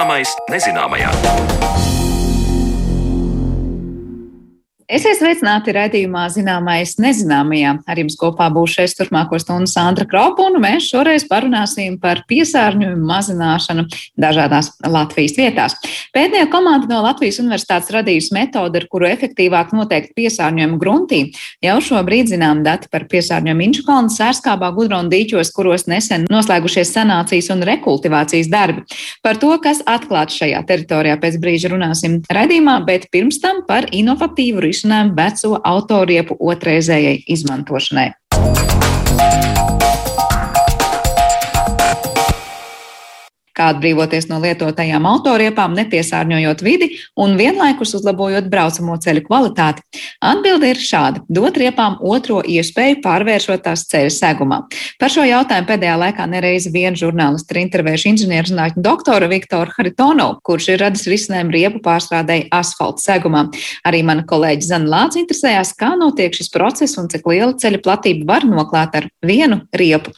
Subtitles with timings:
[0.00, 1.89] Zināmais nezināmajā.
[4.90, 7.76] Esiet sveicināti raidījumā Zināmais nezināmajā.
[7.86, 13.06] Ar jums kopā būs šeit turpmāko stundu Sandra Kropa, un mēs šoreiz parunāsim par piesārņojumu
[13.06, 13.84] mazināšanu
[14.18, 15.76] dažādās Latvijas vietās.
[16.10, 21.20] Pētnieku komanda no Latvijas universitātes radījusi metodi, ar kuru efektīvāk noteikt piesārņojumu gruntī.
[21.62, 27.62] Jau šobrīd zinām dati par piesārņojumu Inčukalnas sērskābā gudrona dīķos, kuros nesen noslēgušies sanācijas un
[27.70, 28.82] rekultivācijas darbi.
[29.22, 34.58] Par to, kas atklāts šajā teritorijā pēc brīža runāsim raidījumā, bet pirms tam par inovatīvu
[34.58, 38.10] risinājumu risinājumu veco autoriepu otrreizējai izmantošanai.
[43.60, 49.84] Kā atbrīvoties no lietotajām autoriepām, nepiesārņojot vidi un vienlaikus uzlabojot braucamo ceļu kvalitāti?
[50.24, 54.62] Atbilde ir šāda- dot riepām otro iespēju pārvēršot tās ceļa segumā.
[54.98, 60.68] Par šo jautājumu pēdējā laikā nereizi vien žurnālisti ir intervējuši inženierzinātņu doktoru Viktoru Haritonovu, kurš
[60.74, 63.46] ir radis risinājumu riepu pārstrādēji asfalta segumā.
[63.86, 68.26] Arī mana kolēģi Zana Lāca interesējās, kā notiek šis process un cik liela ceļa platība
[68.34, 70.14] var noklāt ar vienu riepu.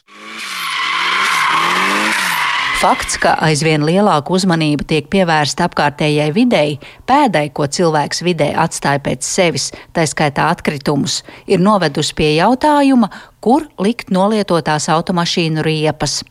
[2.83, 6.73] Fakts, ka aizvien lielāka uzmanība tiek pievērsta apkārtējai videi,
[7.07, 13.07] pēdai, ko cilvēks vidē atstāja pēc sevis, tā skaitā atkritumus, ir novedusi pie jautājuma,
[13.39, 16.25] kur likt nolietotās automašīnu riepas.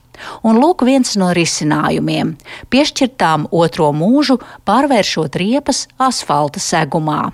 [0.44, 2.36] Un lūk, viens no risinājumiem-
[2.72, 4.36] piešķirtām otro mūžu,
[4.68, 7.32] pārvēršot riepas asfalta segumā.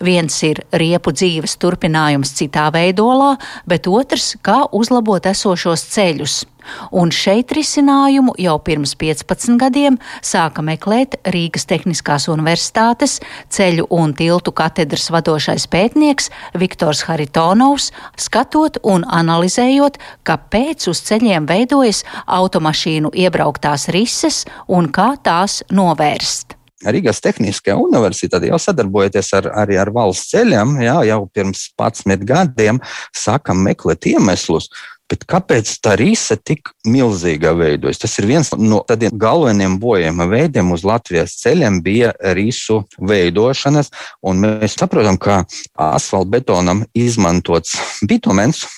[0.00, 6.44] Viens ir riepu dzīves turpinājums citā veidolā, bet otrs- kā uzlabot esošos ceļus.
[6.92, 13.18] Un šeit risinājumu jau pirms 15 gadiem sāka meklēt Rīgas Tehniskās Universitātes
[13.52, 19.98] ceļu un tiltu katedras vadošais pētnieks Viktors Haritonovs, skatot un analizējot,
[20.28, 26.59] kāpēc uz ceļiem veidojas automašīnu iebrauktās rises un kā tās novērst.
[26.84, 32.80] Rīgas Tehniskajā universitātē jau sadarbojoties ar, arī ar valsts ceļiem, jā, jau pirms 11 gadiem
[33.16, 34.70] sākam meklēt iemeslus.
[35.10, 37.98] Bet kāpēc tā rīsa tik milzīga veidojas?
[37.98, 43.90] Tas ir viens no tādiem galvenajiem bojājuma veidiem uz Latvijas ceļiem bija rīsu veidošanas,
[44.22, 45.42] mēs saprotam, ka
[45.74, 47.74] asfaltbetonam izmantots
[48.06, 48.68] bitumens,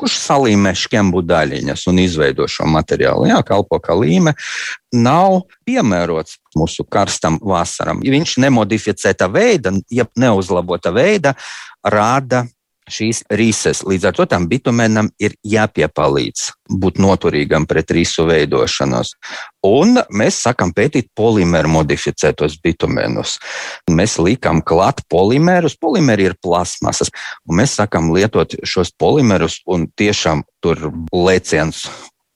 [0.00, 3.28] kurš salīmē šķembu daļiņas un izveido šo materiālu.
[3.30, 4.34] Jā, kalpo kā līme,
[4.94, 8.02] nav piemērots mūsu karstam vasaram.
[8.02, 11.34] Viņš nemodificēta veida, ja neuzlabota veida,
[11.84, 12.44] rāda
[12.90, 13.82] šīs rises.
[13.86, 16.50] Līdz ar to tam bitumenam ir jāpiepalīdz
[16.80, 19.14] būt noturīgam pret risu veidošanos.
[19.64, 23.38] Un mēs sākam pētīt polimeru modificētos bitumenus.
[23.90, 25.76] Mēs liekam klāt polimerus.
[25.80, 27.12] Polimeri ir plasmasas,
[27.48, 31.84] un mēs sākam lietot šos polimerus, un tiešām tur lēciens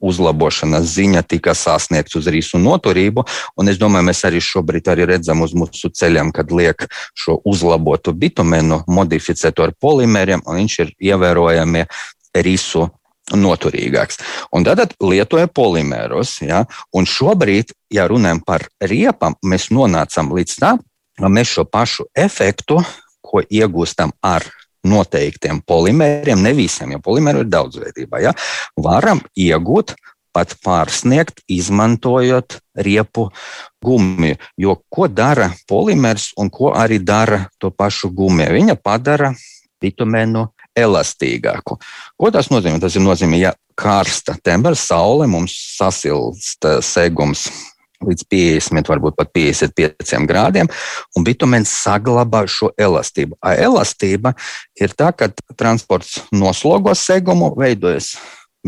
[0.00, 3.25] uzlabošanas ziņa tika sasniegts uz risu noturību.
[3.59, 6.86] Un es domāju, mēs arī šobrīd arī redzam uz mūsu ceļiem, kad liek
[7.19, 11.84] šo uzlabotu bitumenu modificētu ar polimeriem, un viņš ir ievērojami
[12.38, 12.88] risu
[13.34, 14.20] noturīgāks.
[14.56, 16.38] Un tad lietoja polimerus.
[16.44, 16.64] Ja?
[16.94, 20.81] Un šobrīd, ja runājam par riepām, mēs nonācam līdz tam,
[21.19, 22.81] ka mēs šo pašu efektu,
[23.20, 24.47] ko iegūstam ar
[24.86, 28.34] noteiktiem polimeriem, ne visiem, jo polimeru ir daudzveidībā, ja,
[28.78, 29.96] varam iegūt
[30.34, 33.28] pat pārsniegt, izmantojot riepu
[33.84, 34.36] gumiju.
[34.60, 38.54] Jo ko dara polimers un ko arī dara to pašu gumiju?
[38.54, 39.32] Viņa padara
[39.82, 40.46] bitumenu
[40.78, 41.78] elastīgāku.
[42.18, 42.78] Ko tas nozīmē?
[42.82, 47.48] Tas ir nozīmē, ja karsta temperatūra, saule mums sasilst segums
[48.04, 50.70] līdz 50, varbūt pat 55 grādiem,
[51.16, 53.38] un bitumens saglabā šo elastību.
[53.42, 54.34] A elastība
[54.78, 58.14] ir tā, ka transports noslogo segumu, veidojas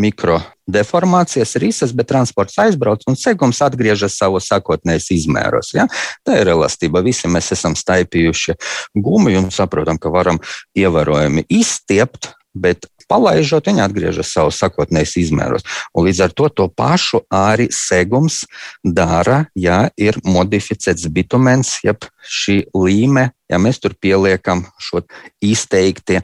[0.01, 5.73] mikrodeformācijas, risas, bet transports aizbrauc un segums atgriežas savos sākotnējos izmēros.
[5.75, 5.87] Ja?
[6.27, 7.03] Tā ir elastība.
[7.05, 8.57] Visi mēs esam staipījuši
[8.95, 10.41] gumiju un saprotam, ka varam
[10.79, 15.67] ievērojami izstiept, bet palaižot, viņi atgriežas savos sakotnējos izmēros.
[15.95, 18.45] Un līdz ar to to pašu arī segums
[18.85, 25.03] dara, ja ir modificēts bitumens, jeb šī līme, ja mēs tur pieliekam šo
[25.43, 26.23] izteikti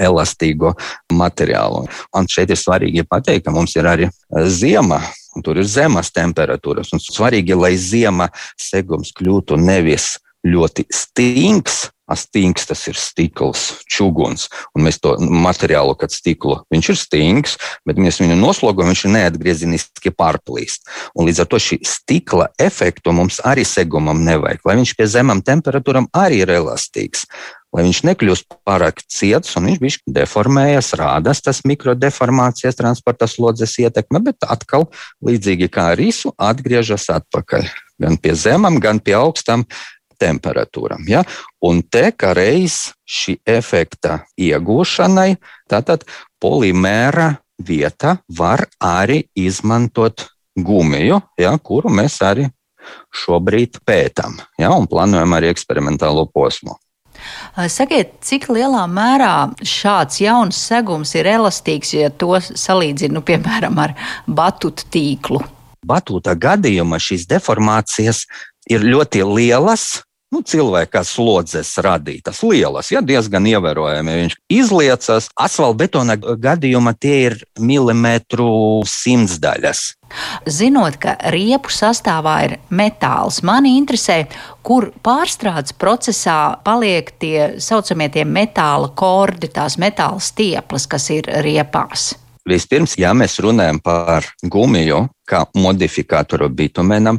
[0.00, 0.74] elastīgo
[1.14, 1.84] materiālu.
[2.16, 4.10] Un šeit ir svarīgi pateikt, ka mums ir arī
[4.50, 5.00] ziema.
[5.44, 6.92] Tur ir zemas temperatūras.
[6.94, 8.28] Un svarīgi, lai ziema
[8.60, 10.14] segums kļūtu nevis
[10.44, 16.98] ļoti stingrs, Stīgs tas ir stikls, čuguns, un mēs to materiālu, kad stiklu, viņš ir
[17.00, 17.54] stingrs,
[17.88, 20.84] bet mēs viņu noslogojam, viņš ir neatgriezeniski pārplīst.
[21.16, 25.40] Un līdz ar to šī stikla efektu mums arī segumam nevajag, lai viņš pie zemām
[25.46, 27.24] temperatūram arī ir elastīgs.
[27.74, 34.20] Lai viņš nekļūst pārāk ciets un viņš bija deformējies, rādās tas mikrodeformācijas, transporta slodzes ietekme,
[34.28, 34.86] bet atkal,
[35.24, 37.66] līdzīgi kā risu, atgriežas atpakaļ.
[37.98, 39.64] gan pie zemām, gan pie augstām
[40.20, 41.04] temperatūram.
[41.08, 41.24] Ja?
[41.64, 45.34] Un te kā reiz šī efekta iegūšanai,
[45.70, 46.06] tātad
[46.42, 52.48] polimēra vieta var arī izmantot gumiju, ja, kuru mēs arī
[53.14, 56.76] šobrīd pētām ja, un plānojam arī eksperimentālo posmu.
[57.70, 59.34] Sakiet, cik lielā mērā
[59.64, 63.94] šāds jauns segums ir elastīgs, ja to salīdzinu, piemēram, ar
[64.26, 65.40] batutu tīklu?
[65.84, 68.24] Batūta gadījumā šīs deformācijas
[68.70, 74.16] ir ļoti lielas, nu, cilvēka slodzes radītas, lielas, ja diezgan ievērojami.
[74.22, 75.28] Viņš izliecas.
[75.38, 79.84] Asfaltbetona gadījumā tie ir milimetru simtsdaļas.
[80.46, 84.24] Zinot, ka riepu sastāvā ir metāls, mani interesē,
[84.66, 92.12] kur pārstrādes procesā paliek tie saucamie tie metāla kordi, tās metāla stieples, kas ir riepās.
[92.44, 97.16] Vispirms, ja mēs runājam par gumiju, kā modifikatoru bitumenam,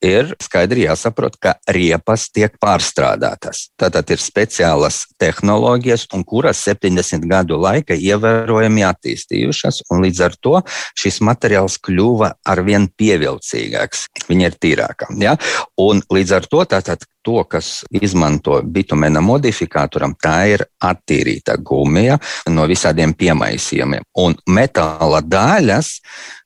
[0.00, 3.66] ir skaidri jāsaprot, ka riepas tiek pārstrādātas.
[3.76, 10.58] Tātad ir speciālas tehnoloģijas, kuras 70 gadu laika ievērojami attīstījušas, un līdz ar to
[10.98, 14.08] šis materiāls kļuva arvien pievilcīgāks.
[14.32, 15.12] Viņa ir tīrāka.
[15.20, 15.36] Ja?
[15.76, 22.18] Un līdz ar to tātad to, kas izmanto bitumena modifikatoram, tā ir attīrīta gumija
[22.50, 24.06] no visādiem piemaisījumiem.
[24.22, 25.94] Un metāla daļas,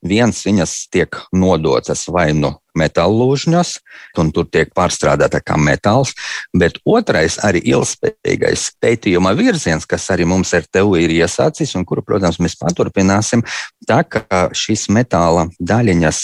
[0.07, 3.73] viens viņas tiek nodotas vai nu metālūžņos,
[4.21, 6.15] un tur tiek pārstrādāta kā metāls.
[6.57, 12.05] Bet otrais, arī ilgspējīgais pētījuma virziens, kas arī mums ar tevi ir iesācis, un kuru,
[12.07, 13.45] protams, mēs paturpināsim,
[13.89, 16.23] tā ka šīs metāla daļiņas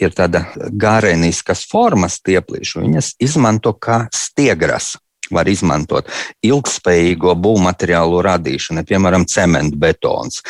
[0.00, 4.94] ir tāda gareniskas formas tieplīšu, viņas izmanto kā stiegras
[5.30, 6.08] var izmantot
[6.42, 10.42] ilgspējīgo būvmateriālu radīšanu, piemēram, cementbetons.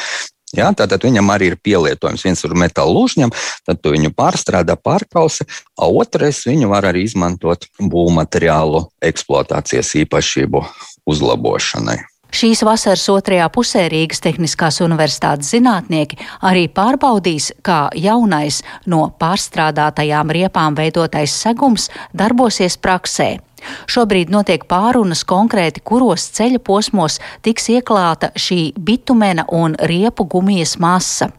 [0.57, 2.25] Ja, tātad viņam arī ir pielietojums.
[2.27, 3.31] Viens ir metāla lūžņam,
[3.69, 5.47] tad viņu pārstrādā, pārkausi,
[5.79, 10.65] a otrais viņu var arī izmantot būvmateriālu eksploatācijas īpašību
[11.11, 12.01] uzlabošanai.
[12.31, 20.79] Šīs vasaras otrajā pusē Rīgas Tehniskās Universitātes zinātnieki arī pārbaudīs, kā jaunais no pārstrādātajām riepām
[20.79, 23.33] veidotais segums darbosies praksē.
[23.91, 31.31] Šobrīd notiek pārunas konkrēti, kuros ceļa posmos tiks ieklāta šī bitumena un riepu gumijas masa.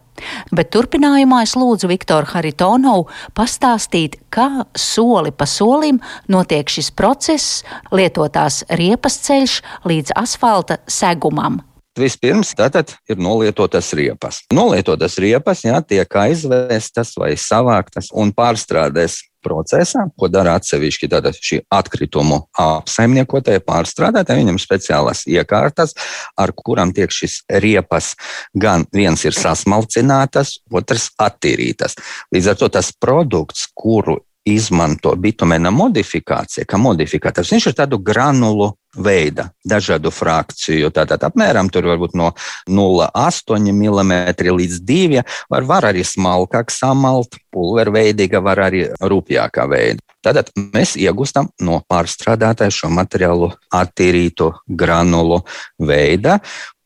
[0.54, 3.08] Bet turpinājumā es lūdzu Viktoru Haritonovu
[3.38, 6.02] pastāstīt, kā soli pa solim
[6.32, 7.64] notiek šis process,
[7.94, 9.58] lietotās riepas ceļš
[9.90, 11.62] līdz asfalta segumam.
[12.00, 14.46] Vispirms tātad ir nolietotas riepas.
[14.56, 21.10] Nolietotas riepas jā, tiek aizvēstas vai savāktas un pārstrādēs procesā, ko dara atsevišķi
[21.42, 24.42] šī atkritumu apsaimniekotāja pārstrādātāja.
[24.42, 25.96] Viņam speciālas iekārtas,
[26.38, 28.14] ar kurām tiek šis riepas
[28.54, 31.98] gan viens ir sasmalcinātas, otrs attīrītas.
[32.34, 37.52] Līdz ar to tas produkts, kuru izmanto bitumēna modifikācija, kā modifikators.
[37.54, 40.90] Viņš ir tādu granulu veida, dažādu frakciju.
[40.94, 42.32] Tātad apmēram tur var būt no
[42.68, 44.14] 0,8 mm
[44.58, 50.04] līdz 2 var, var arī smalkāk samalt, pulverveidīga var arī rūpjākā veida.
[50.22, 55.42] Tātad mēs iegūstam no pārstrādātāja šo materiālu attīrītu granulu
[55.82, 56.40] veida,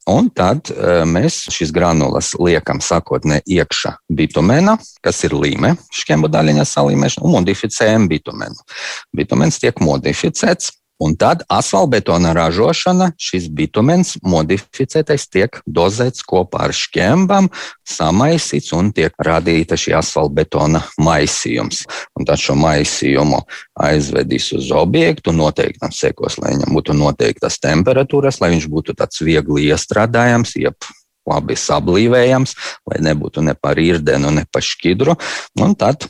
[0.05, 6.73] Un tad uh, mēs šīs granulas liekam sakotnē iekšā bitumēnā, kas ir līme, šķembu daļiņas
[6.77, 8.67] salīmēšana, un modificējam bitumēnu.
[9.17, 17.49] Bitumens tiek modificēts, Un tad asfaltbetona ražošana, šis bitumens modificētais tiek dozēts kopā ar šķembām,
[17.83, 21.83] samaisīts un tiek radīta šī asfaltbetona maisījums.
[22.15, 23.41] Un tad šo maisījumu
[23.83, 29.67] aizvedīs uz objektu noteiktam sekos, lai viņam būtu noteiktas temperatūras, lai viņš būtu tāds viegli
[29.73, 30.79] iestrādājams, jeb
[31.25, 32.53] labi sablīvējams,
[32.87, 35.17] lai nebūtu ne par īrdenu, ne par šķidru.
[35.59, 36.07] Un tad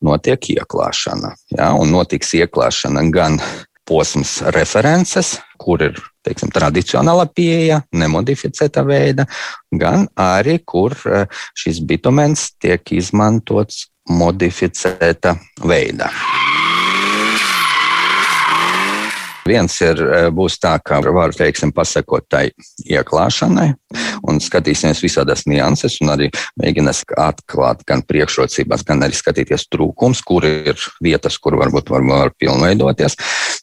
[0.00, 1.34] notiek ieklāšana.
[1.52, 3.40] Ja, un notiks ieklāšana gan
[3.88, 9.26] posms references, kur ir teiksim, tradicionāla pieeja, nemodificēta veida,
[9.70, 11.26] gan arī, kur eh,
[11.58, 16.10] šis bitumens tiek izmantots modificēta veidā.
[19.48, 22.50] Viens ir, e, būs tā, ka var, teiksim, pasakot tai
[22.86, 23.72] ieklāšanai
[24.28, 26.28] un skatīsimies visādas nianses un arī
[26.60, 32.32] mēģinās atklāt gan priekšrocības, gan arī skatīties trūkums, kur ir vietas, kur varbūt var, var
[32.38, 33.18] pilnveidoties.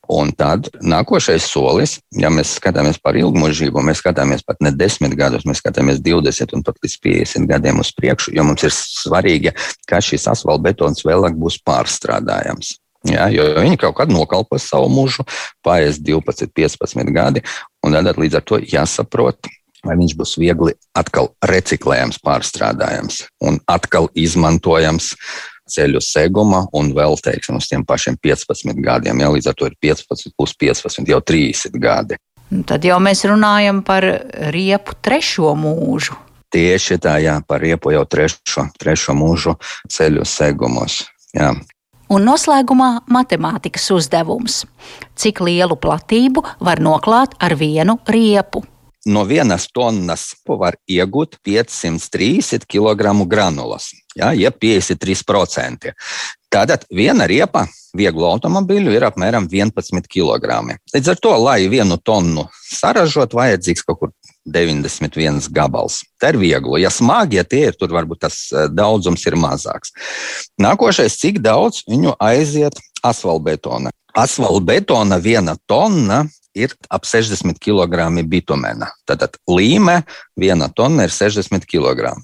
[0.10, 5.46] Un tad nākošais solis, ja mēs skatāmies par ilgmužību, mēs skatāmies pat ne desmit gadus,
[5.46, 9.56] mēs skatāmies 20 un pat līdz 50 gadiem uz priekšu, jo mums ir svarīgi,
[9.90, 12.76] ka šis asfaltbetons vēlāk būs pārstrādājams.
[13.08, 15.24] Ja, jo viņi kaut kad nokalpos savu mūžu,
[15.64, 17.44] paies 12, 15 gadi,
[17.86, 19.48] un tad līdz ar to jāsaprot,
[19.88, 25.14] vai viņš būs viegli atkal reciklējams, pārstrādājams un atkal izmantojams
[25.70, 29.22] ceļu seguma un vēl, teiksim, uz tiem pašiem 15 gadiem.
[29.22, 32.20] Ja, līdz ar to ir 15 plus 15, jau 30 gadi.
[32.50, 34.06] Nu, tad jau mēs runājam par
[34.52, 36.18] riepu trešo mūžu.
[36.50, 39.54] Tieši tā, jā, par riepu jau trešo, trešo mūžu
[39.94, 41.04] ceļu segumos.
[41.38, 41.54] Jā.
[42.10, 44.64] Un noslēgumā matemātikas uzdevums.
[45.20, 48.66] Cik lielu platību var noklāt ar vienu riepu?
[49.06, 55.94] no vienas tonnas var iegūt 530 kg granulas, ja, jeb 53%.
[56.50, 57.66] Tātad viena riepa
[57.98, 60.60] vieglu automobīļu ir apmēram 11 kg.
[60.94, 64.14] Līdz ar to, lai vienu tonu saražot, vajadzīgs kaut kur
[64.48, 66.02] 91 gabals.
[66.22, 66.82] Tā ir viegli.
[66.84, 69.94] Ja smagi, ja tie ir, tur varbūt tas eh, daudzums ir mazāks.
[70.62, 73.94] Nākošais, cik daudz viņu aiziet asfaltbetona.
[74.18, 76.24] Asfaltbetona viena tonna
[76.58, 78.90] ir ap 60 kg bitumena.
[79.08, 80.02] Tātad līme
[80.40, 82.16] viena tonna ir 60 kg.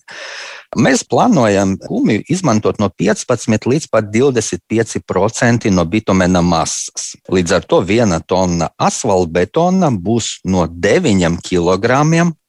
[0.75, 7.13] Mēs plānojam gumiju izmantot no 15 līdz pat 25% no bitumena masas.
[7.31, 12.01] Līdz ar to viena tonna asfaltbetona būs no 9 kg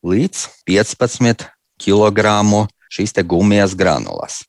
[0.06, 1.46] līdz 15
[1.82, 4.42] kg šīs gumijas granulas.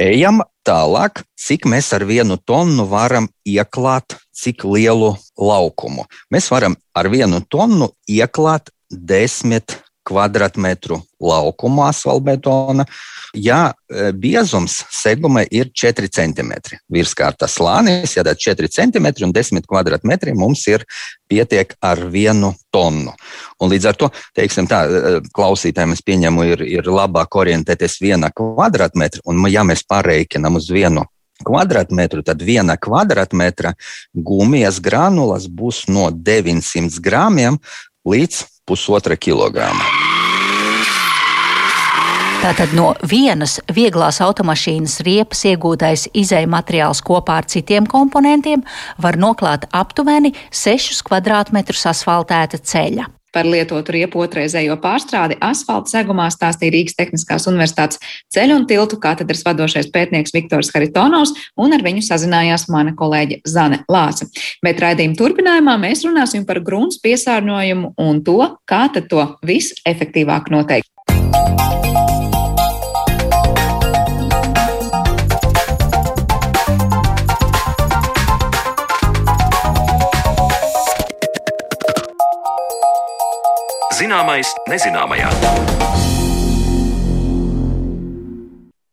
[0.00, 6.08] Ejam tālāk, cik mēs ar vienu tonu varam ieklāt, cik lielu laukumu.
[6.34, 12.84] Mēs varam ar vienu tonu ieklāt desmit kvadrātmetru laukumu asfaltbetona.
[13.34, 16.52] Ja e, biezums seguma ir 4 cm,
[16.92, 20.84] virskārtas slānis, tad 4 cm un 10 kvadrātmetri mums ir
[21.30, 23.14] pietiek ar vienu tonu.
[23.58, 28.30] Un līdz ar to, teiksim, tā, e, klausītājiem es pieņemu, ir, ir labāk orientēties viena
[28.30, 31.08] kvadrātmetra, un ja mēs pareikinām uz vienu
[31.44, 33.74] kvadrātmetru, tad viena kvadrātmetra
[34.14, 37.58] gumijas granulas būs no 900 gramiem
[38.06, 39.84] līdz pusotra kilograma.
[42.44, 48.66] Tātad no vienas vieglās automašīnas riepas iegūtais izēja materiāls kopā ar citiem komponentiem
[49.00, 53.08] var noklāt aptuveni 6 km2 asfaltēta ceļa.
[53.34, 57.98] Par lietotu riepu otrreizējo pārstrādi asfalta segumā stāstīja Rīgas Tehniskās Universitātes
[58.34, 63.82] ceļu un tiltu katedras vadošais pētnieks Viktors Haritonovs, un ar viņu sazinājās mana kolēģe Zane
[63.90, 64.30] Lāce.
[64.62, 70.93] Bet raidījuma turpinājumā mēs runāsim par grunts piesārņojumu un to, kā tad to visefektīvāk noteikt.
[83.94, 85.28] Zināmais nezināmajā.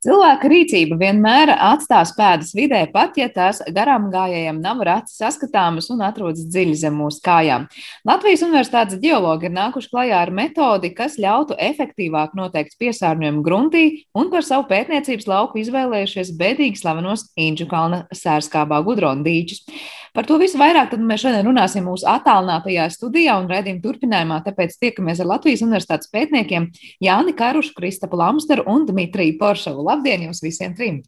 [0.01, 6.03] Cilvēka rīcība vienmēr atstās pēdas vidē, pat ja tās garām gājējiem nav rati saskatāmas un
[6.05, 7.65] atrodas dziļi zem mūsu kājām.
[8.05, 13.85] Latvijas Universitātes geologi ir nākuši klajā ar metodi, kas ļautu efektīvāk noteikt piesārņojumu gruntī
[14.17, 19.65] un par savu pētniecības lauku izvēlējušies bēdīgi slavenos Inču kalna sērskābā gudrona dīķus.
[20.11, 24.41] Par to visu vairāk mēs šodien runāsim mūsu attālinātajā studijā un redzījuma turpinājumā.
[24.43, 26.67] Tāpēc tiekamies ar Latvijas Universitātes pētniekiem
[27.03, 29.87] Jāni Karušu, Kristapu Lamsteru un Dmitriju Poršovu.
[29.87, 30.99] Labdien jums visiem trim!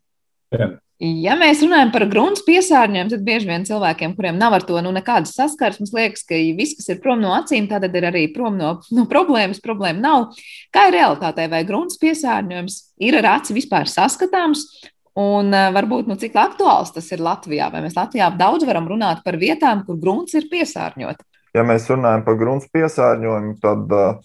[0.53, 0.72] Jā.
[1.03, 4.91] Ja mēs runājam par grunts piesārņojumu, tad bieži vien cilvēkiem, kuriem nav ar to nu,
[4.95, 8.77] nekādas saskarsmes, liekas, ka viss, kas ir prom no acīm, tad ir arī prom no,
[8.93, 9.60] no problēmas.
[9.63, 10.45] Problēma nav.
[10.72, 14.63] Kā ir realitātē, vai grunts piesārņojums ir ar aci vispār saskatāms,
[15.20, 19.22] Un uh, varbūt nu, cik aktuāls tas ir Latvijā, vai mēs Latvijā daudz varam runāt
[19.25, 21.25] par vietām, kur grunts ir piesārņots.
[21.53, 24.15] Ja mēs runājam par grunts piesārņojumu, tad uh,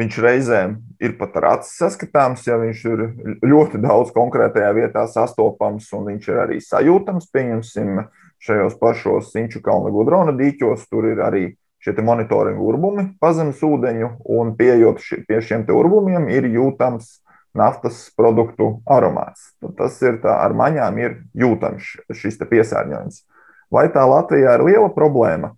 [0.00, 3.02] viņš reizēm ir pat ar acis saskatāms, ja viņš ir
[3.44, 7.28] ļoti daudz konkrētajā vietā sastopams un viņš ir arī sajūtams.
[7.34, 8.04] Pieņemsim,
[8.40, 11.44] šajos pašos Inču kalna gudrona dīķos, tur ir arī
[11.80, 17.18] šie monitoringa urbumi pazemes ūdeņu, un pieejot pie šiem urbumiem, ir jūtams
[17.56, 19.52] naftas produktu aromāts.
[19.62, 23.24] Tad tas ir tā, ar maņām ir jūtams šis piesārņojums.
[23.70, 25.54] Vai tā Latvijā ir liela problēma?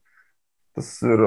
[0.76, 1.20] Tas ir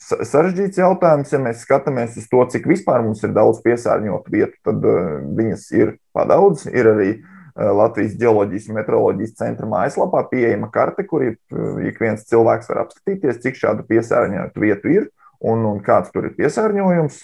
[0.00, 1.32] sarežģīts jautājums.
[1.32, 5.70] Ja mēs skatāmies uz to, cik vispār mums ir daudz piesārņotu vietu, tad uh, viņas
[5.76, 6.66] ir padaudz.
[6.68, 12.68] Ir arī uh, Latvijas geoloģijas un meteoroloģijas centra mājaslapā pieejama karte, kur ik viens cilvēks
[12.72, 15.08] var apskatīties, cik šādu piesārņotu vietu ir
[15.40, 17.22] un, un kāds tur ir piesārņojums.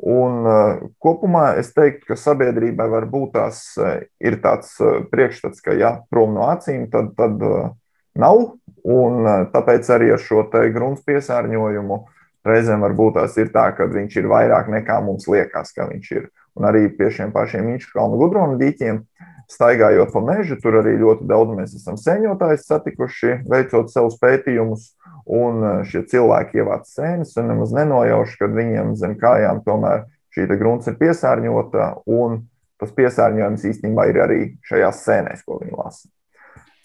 [0.00, 5.60] Un, uh, kopumā es teiktu, ka sabiedrībai var būt tās, uh, ir tāds uh, priekšstats,
[5.60, 7.74] ka, ja prom no acīm, tad, tad uh,
[8.16, 8.46] nav.
[8.80, 12.00] Un, uh, tāpēc arī ar šo grunts piesārņojumu
[12.48, 16.12] reizēm var būt tās ir tā, ka viņš ir vairāk nekā mums liekas, ka viņš
[16.16, 16.30] ir.
[16.56, 19.04] Un arī pie šiem pašiem Inču kalnu gudronu dīķiem,
[19.50, 24.92] staigājot pa mežu, tur arī ļoti daudz mēs esam sēņotājus satikuši, veicot savus pētījumus.
[25.30, 30.46] Un e, šie cilvēki ievāc sēnes un nemaz nenojauš, ka viņiem zem kājām tomēr šī
[30.54, 31.90] grunts ir piesārņota.
[32.10, 32.44] Un
[32.80, 34.40] tas piesārņojums īstenībā ir arī
[34.70, 36.08] šajās sēnēs, ko viņi lasa.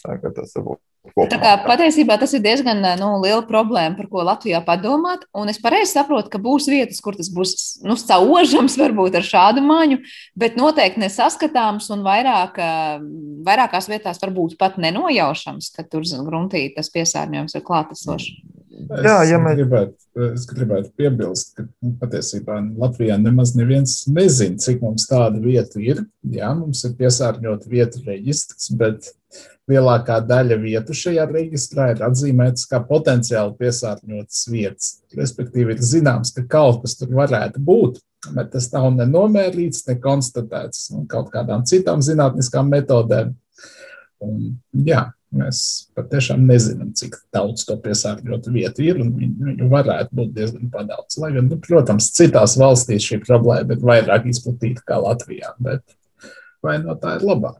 [0.06, 0.85] Tas varbūt.
[1.16, 5.24] Tā kā patiesībā tas ir diezgan nu, liela problēma, par ko Latvijā padomāt.
[5.38, 9.64] Un es pareizi saprotu, ka būs vietas, kur tas būs nu, saužams, varbūt ar šādu
[9.66, 10.02] maņu,
[10.40, 12.60] bet noteikti nesaskatāms un vairāk,
[13.48, 18.55] vairākās vietās varbūt pat nenojaušams, ka tur gruntī tas piesārņojums ir klātesošs.
[18.76, 19.56] Es, Jā, ja mēs...
[19.56, 25.80] gribētu, es gribētu piebilst, ka nu, patiesībā Latvijā nemaz neviens nezina, cik mums tāda vieta
[25.80, 26.02] ir.
[26.36, 29.14] Jā, mums ir piesārņota vietu reģistrs, bet
[29.72, 34.92] lielākā daļa vietu šajā reģistrā ir atzīmētas kā potenciāli piesārņotas vietas.
[35.16, 38.04] Respektīvi, ir zināms, ka kaut kas tur varētu būt,
[38.36, 43.36] bet tas nav nenomērīts, ne konstatēts un kaut kādām citām zinātniskām metodēm.
[44.26, 44.56] Un,
[44.86, 45.60] jā, Mēs
[45.98, 51.20] patiešām nezinām, cik daudz to piesārņotu vietu ir, un viņu varētu būt diezgan daudz.
[51.20, 55.84] Lai gan, nu, protams, citās valstīs šī problēma ir vairāk izplatīta kā Latvijā, bet
[56.64, 57.60] vai no tā ir labāk?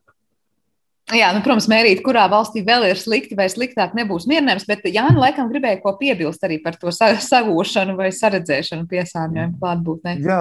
[1.14, 4.64] Jā, nu, protams, mērīt, kurā valstī vēl ir slikti vai sliktāk, nebūs mierinājums.
[4.66, 10.16] Bet Jānis laikam gribēja ko piebilst arī par to sagošanu vai saredzēšanu piesārņojumu klātbūtnē.
[10.26, 10.40] Jā,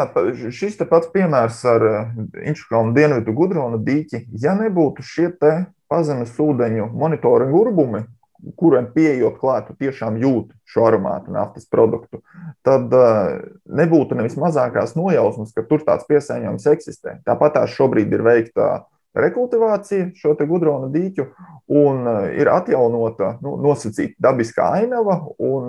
[0.49, 2.17] šis te pats piemērs ar eh,
[2.49, 4.25] Inčukalnu dienvidu gudronu dīķi.
[4.41, 5.53] Ja nebūtu šie te
[5.95, 8.05] pazemes ūdeņu monitoringa urbumi,
[8.59, 12.21] kuriem pieejot klāt, tiešām jūt šo aromātu naftas produktu,
[12.67, 17.21] tad uh, nebūtu nevis mazākās nojausmas, ka tur tāds piesārņojums eksistē.
[17.29, 18.69] Tāpat tās šobrīd ir veikta
[19.15, 21.27] rekultivācija šo gudronu dīķu
[21.79, 25.21] un uh, ir atjaunota, nu, nosacīta dabiskā ainava.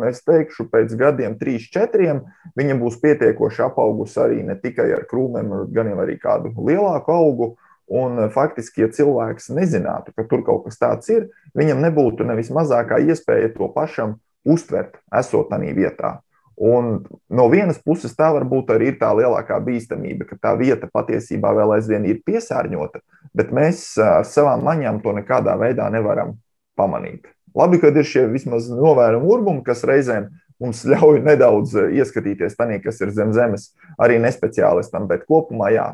[0.10, 2.26] Es teikšu, pēc gadiem, trīs, četriem,
[2.58, 7.54] viņa būs pietiekoši apaugusi arī ne tikai ar krūmiem, gan arī kādu lielāku augu.
[7.88, 11.28] Un eh, faktiski, ja cilvēks nezinātu, ka tur kaut kas tāds ir,
[11.58, 16.20] viņam nebūtu nevis mazākā iespēja to pašam uztvert, esot tādā vietā.
[16.56, 21.52] Un no vienas puses tā varbūt arī ir tā lielākā bīstamība, ka tā vieta patiesībā
[21.58, 23.04] vēl aizvien ir piesārņota,
[23.36, 26.38] bet mēs ar savām maņām to nekādā veidā nevaram
[26.80, 27.28] pamanīt.
[27.56, 32.80] Labi, ka ir šie vismaz novērojumi urbumi, kas reizēm mums ļauj nedaudz eh, ieskatīties tajā,
[32.84, 33.70] kas ir zem zemes,
[34.02, 35.88] arī nespeciālistam, bet kopumā jā,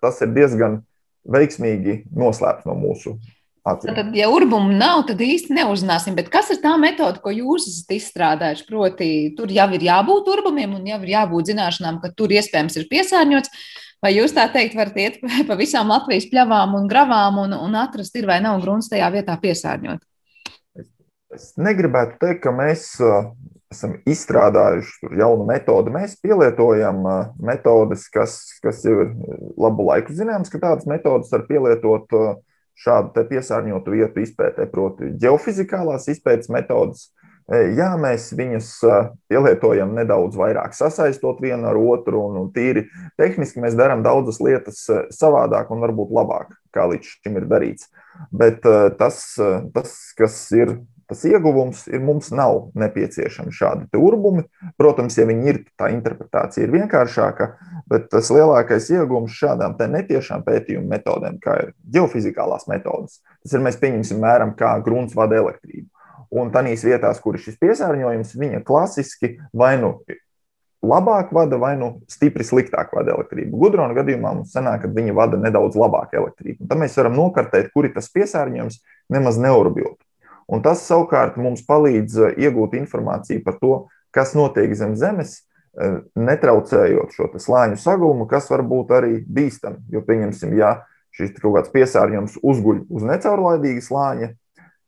[0.00, 0.80] tas ir diezgan
[1.32, 3.16] veiksmīgi noslēpts no mūsu
[3.66, 3.96] Acīm.
[3.96, 6.14] Tad, ja urbumu nav, tad īsti neuzzināsim.
[6.14, 8.66] Bet kas ir tā metode, ko jūs esat izstrādājuši?
[8.68, 9.08] Proti,
[9.38, 13.50] tur jau ir jābūt urbumiem un jau ir jābūt zināšanām, ka tur iespējams ir piesārņots.
[14.04, 18.14] Vai jūs tā teikt, varat iet pa visām Latvijas pļavām un gravām un, un atrast,
[18.14, 20.04] ir vai nav grunts tajā vietā piesārņot?
[21.34, 22.92] Es negribētu teikt, ka mēs
[23.72, 25.92] esam izstrādājuši jaunu metodi.
[25.94, 27.02] Mēs pielietojam
[27.42, 29.12] metodes, kas, kas jau ir
[29.58, 32.14] labu laiku zināms, ka tādas metodes var pielietot
[32.76, 37.10] šādu piesārņotu vietu izpētē, proti, geofizikālās izpētes metodes.
[37.46, 38.68] Jā, mēs viņus
[39.30, 42.88] pielietojam nedaudz vairāk, sasaistot vienu ar otru, un tīri
[43.20, 44.80] tehniski mēs darām daudzas lietas
[45.14, 47.86] savādāk un varbūt labāk, kā līdz šim ir darīts.
[48.34, 48.66] Bet
[48.98, 49.22] tas,
[49.76, 50.74] tas kas ir
[51.10, 54.46] tas ieguvums ir, mums nav nepieciešami šādi urbumi.
[54.80, 57.50] Protams, ja viņi ir, tā interpretācija ir vienkāršāka,
[57.90, 63.80] bet tas lielākais ieguvums šādām netiešām pētījumu metodēm, kā ir geofizikālās metodes, tas ir mēs
[63.82, 65.88] pieņemsim mēram, kā grunts vada elektrību.
[66.36, 70.00] Un tādās vietās, kur ir šis piesārņojums, viņa klasiski vai nu
[70.86, 73.58] labāk vada, vai nu stipri sliktāk vada elektrību.
[73.58, 76.66] Gudrona gadījumā mums sanāk, ka viņi vada nedaudz labāk elektrību.
[76.68, 78.80] Tad mēs varam nokartēt, kur ir tas piesārņojums,
[79.12, 79.98] nemaz neurbilt.
[80.46, 83.74] Un tas savukārt mums palīdz eh, iegūt informāciju par to,
[84.14, 85.40] kas notiek zem zemes,
[85.78, 89.82] eh, netraucējot šo slāņu sagumu, kas var būt arī bīstami.
[89.92, 90.78] Jo, pieņemsim, ja
[91.16, 94.30] šis kaut kāds piesārņojums uzguļ uz necaurlaidīga slāņa,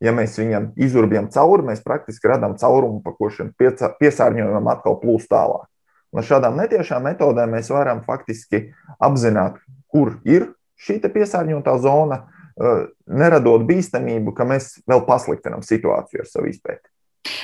[0.05, 5.31] ja mēs viņam izurbjam cauri, mēs praktiski radām caurumu, pa ko šim piesārņojumam atkal plūst
[5.33, 5.67] tālāk.
[6.13, 8.69] Un ar šādām netiešām metodēm mēs varam faktiski
[9.05, 9.59] apzināt,
[9.93, 12.23] kur ir šī piesārņotā zona,
[12.59, 16.89] neradot bīstamību, ka mēs vēl pasliktinām situāciju ar savu izpēti.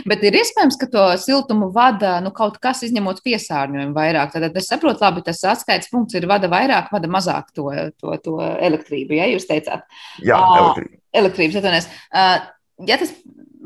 [0.08, 4.32] Bet ir iespējams, ka to siltumu vada nu, kaut kas, izņemot piesārņojumu vairāk.
[4.34, 7.68] Tad es saprotu, labi, tas atskaites punkts ir vada vairāk, vada mazāk to,
[8.00, 9.84] to, to elektrību, ja jūs teicāt.
[10.24, 11.00] Jā, elektrība.
[11.20, 11.90] Elektrības atvainojas.
[12.88, 13.12] Ja tas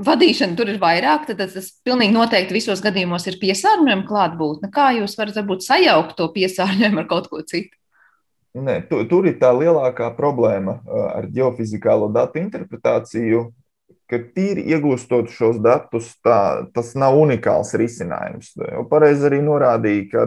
[0.09, 4.71] vadīšana tur ir vairāk, tad tas pilnīgi noteikti visos gadījumos ir piesārņojuma klātbūtne.
[4.75, 7.78] Kā jūs varat varbūt sajaukt to piesārņojumu ar kaut ko citu?
[8.59, 10.79] Nē, tu, tur ir tā lielākā problēma
[11.14, 13.49] ar geofizikālo datu interpretāciju,
[14.09, 18.55] ka tīri iegūstot šos datus, tā, tas nav unikāls risinājums.
[18.90, 20.25] Pareizi arī norādīja, ka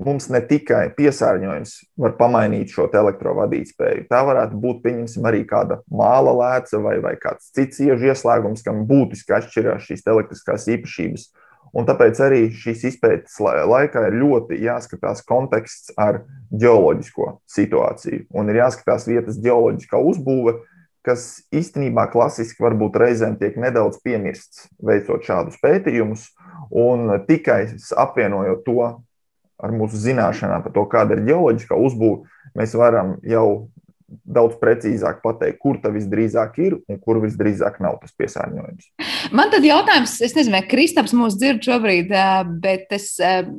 [0.00, 4.06] mums ne tikai piesārņojums var pamainīt šo elektrovadītspēju.
[4.10, 8.84] Tā varētu būt, pieņemsim, arī kāda māla lēca vai, vai kāds cits iežu ieslēgums, kam
[8.88, 11.28] būtiski atšķirās šīs elektriskās īpašības.
[11.76, 18.26] Un tāpēc arī šīs izpētes laikā ir ļoti jāskatās konteksts ar geoloģisko situāciju.
[18.34, 20.58] Un ir jāskatās vietas geoloģiskā uzbūve,
[21.06, 26.26] kas īstenībā klasiski varbūt reizēm tiek nedaudz piemirsts, veicot šādus pētījumus.
[26.70, 27.62] Un tikai
[27.98, 28.82] apvienojot to
[29.60, 33.70] ar mūsu zināšanām par to, kāda ir geoloģiskā uzbūve, mēs varam jau
[34.10, 38.90] daudz precīzāk pateikt, kur tā visdrīzāk ir un kur visdrīzāk nav tas piesārņojums.
[39.34, 42.12] Man tad jautājums, es nezinu, vai Kristaps mūs dzird šobrīd,
[42.62, 43.12] bet es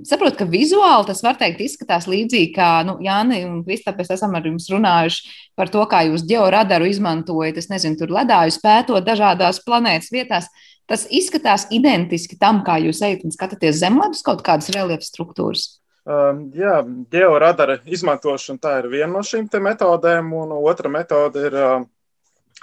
[0.09, 4.47] saprotu, ka vizuāli tas var teikt izskatās līdzīgi, kā nu, Jāni un Kristaps esam ar
[4.47, 10.11] jums runājuši par to, kā jūs georadaru izmantojat, es nezinu, tur ledājus pētot dažādās planētas
[10.13, 10.49] vietās.
[10.89, 15.77] Tas izskatās identiski tam, kā jūs ejat un skatāties zemledus kaut kādas reliefa struktūras.
[16.01, 16.79] Um, jā,
[17.13, 21.83] georadara izmantošana tā ir viena no šīm metodēm, un otra metode ir uh,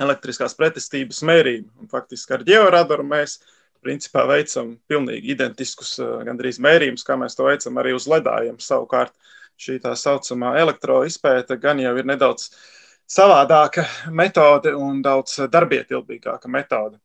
[0.01, 1.71] elektriskās pretestības mērījumi.
[1.83, 3.39] Un faktiski ar georadaru mēs
[3.85, 8.59] principā veicam pilnīgi identiskus uh, gandrīz mērījumus, kā mēs to veicam arī uz ledājiem.
[8.63, 9.15] Savukārt
[9.59, 12.51] šī tā saucamā elektroizpēta gan jau ir nedaudz
[13.09, 16.99] savādāka metode un daudz darbietilpīgāka metode.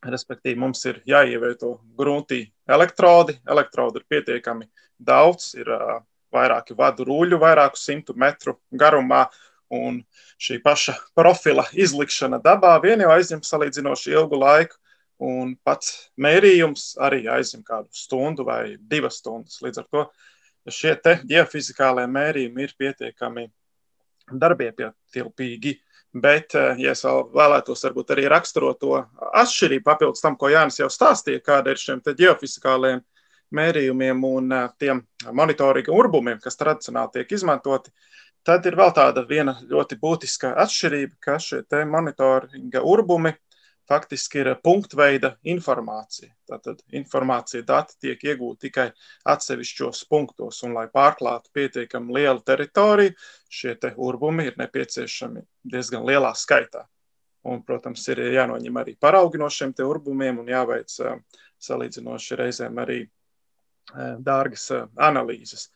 [0.00, 3.36] Respektīvi, mums ir jāievieto gruntī elektrodi.
[3.48, 5.98] Elektrodi ir pietiekami daudz, ir uh,
[6.32, 9.26] vairāki vadu rūļu, vairāku simtu metru garumā.
[9.70, 10.00] Un
[10.42, 14.76] šī paša profila izlikšana dabā vien jau aizņem salīdzinoši ilgu laiku.
[15.20, 19.60] Un pats mērījums arī aizņem kādu stundu vai divas stundas.
[19.62, 20.06] Līdz ar to
[20.72, 20.96] šie
[21.28, 23.46] geofizikālie mērījumi ir pietiekami
[24.32, 25.76] darbietilpīgi.
[26.10, 28.96] Bet, ja es vēl vēlētos varbūt arī raksturot to
[29.38, 33.04] atšķirību papildus tam, ko Jānis jau stāstīja, kāda ir šiem geofizikāliem
[33.54, 37.94] mērījumiem un tiem monitoringa urbumiem, kas tradicionāli tiek izmantoti,
[38.46, 43.32] tad ir vēl tāda viena ļoti būtiska atšķirība, ka šie monitoringa urbumi
[43.90, 46.30] faktiski ir punktveida informācija.
[46.46, 48.86] Tātad informācija dati tiek iegūti tikai
[49.32, 53.16] atsevišķos punktos, un lai pārklātu pietiekami lielu teritoriju,
[53.50, 55.42] šie urbumi ir nepieciešami
[55.74, 56.86] diezgan lielā skaitā.
[57.50, 60.92] Un, protams, ir jānoņem arī paraugi no šiem urbumiem un jāveic
[61.60, 63.00] salīdzinoši reizēm arī
[63.90, 65.68] Eh, dārgas eh, analīzes.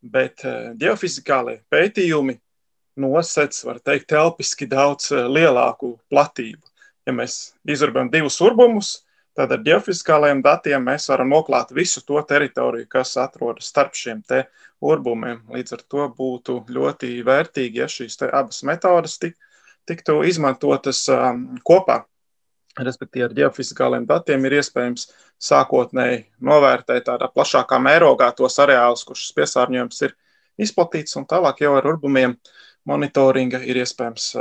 [0.00, 2.38] Bet eh, geofizikālie pētījumi
[3.00, 6.62] nosec, var teikt, telpiski daudz lielāku platību.
[7.08, 9.00] Ja mēs izrabām divus urbumus,
[9.36, 14.44] tad ar geofizikālajiem datiem mēs varam noklāt visu to teritoriju, kas atrodas starp šiem te
[14.84, 15.40] urbumiem.
[15.52, 19.38] Līdz ar to būtu ļoti vērtīgi, ja šīs abas metodas tik,
[19.88, 22.02] tiktu izmantotas um, kopā.
[22.78, 25.08] Respektīvi, ar geofizikāliem datiem ir iespējams
[25.42, 30.14] sākotnēji novērtēt tādā plašākā mērogā tos areālus, kur šis piesārņojums ir
[30.62, 32.36] izplatīts, un tālāk jau ar urbumiem
[32.86, 34.32] monitoringa ir iespējams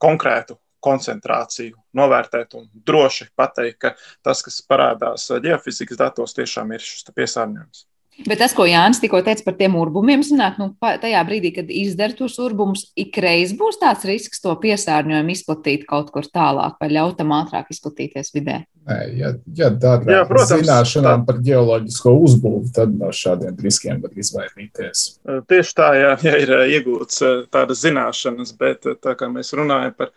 [0.00, 3.94] konkrētu koncentrāciju novērtēt un droši pateikt, ka
[4.24, 7.84] tas, kas parādās geofizikas datos, tiešām ir šis piesārņojums.
[8.22, 12.14] Bet tas, ko Jānis tikko teica par tiem urbumiem, sanāk, nu, tajā brīdī, kad izdara
[12.14, 17.34] tos urbumus, ikreiz būs tāds risks to piesārņojumu izplatīt kaut kur tālāk vai ļaut tam
[17.34, 18.60] ātrāk izplatīties vidē.
[18.86, 21.26] Nē, ja, ja Jā, protams, zināšanām tā.
[21.26, 25.04] par geoloģisko uzbūvi, tad no šādiem riskiem var izvairīties.
[25.50, 27.22] Tieši tā, ja, ja ir iegūts
[27.54, 30.12] tādas zināšanas, bet tā kā mēs runājam par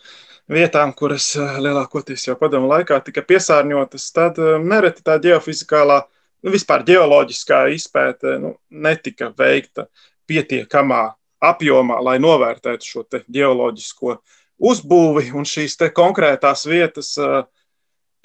[0.52, 6.04] vietām, kuras lielākoties jau padomu laikā tika piesārņotas, tad nereti tā geofizikālā
[6.48, 9.90] nu, vispār geoloģiskā izpēte nu, netika veikta
[10.28, 11.04] pietiekamā
[11.44, 14.16] apjomā, lai novērtētu šo geoloģisko
[14.58, 17.14] uzbūvi un šīs konkrētās vietas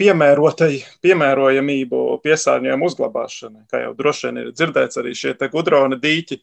[0.00, 3.62] piemērojamību piesārņojumu uzglabāšanai.
[3.70, 6.37] Kā jau droši vien ir dzirdēts, arī šie gudrona dīķi.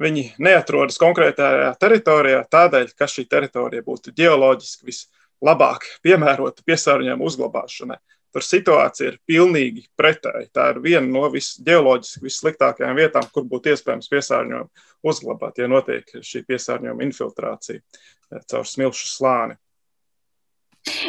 [0.00, 7.98] Viņi neatrodas konkrētajā teritorijā tādēļ, ka šī teritorija būtu geoloģiski vislabāk piemērota piesārņojumu uzglabāšanai.
[8.30, 10.50] Tur situācija ir pilnīgi pretēji.
[10.54, 16.14] Tā ir viena no vis, geoloģiski vissliktākajām vietām, kur būtu iespējams piesārņojumu uzglabāt, ja notiek
[16.22, 19.58] šī piesārņojuma infiltrācija eh, caur smilšu slāni.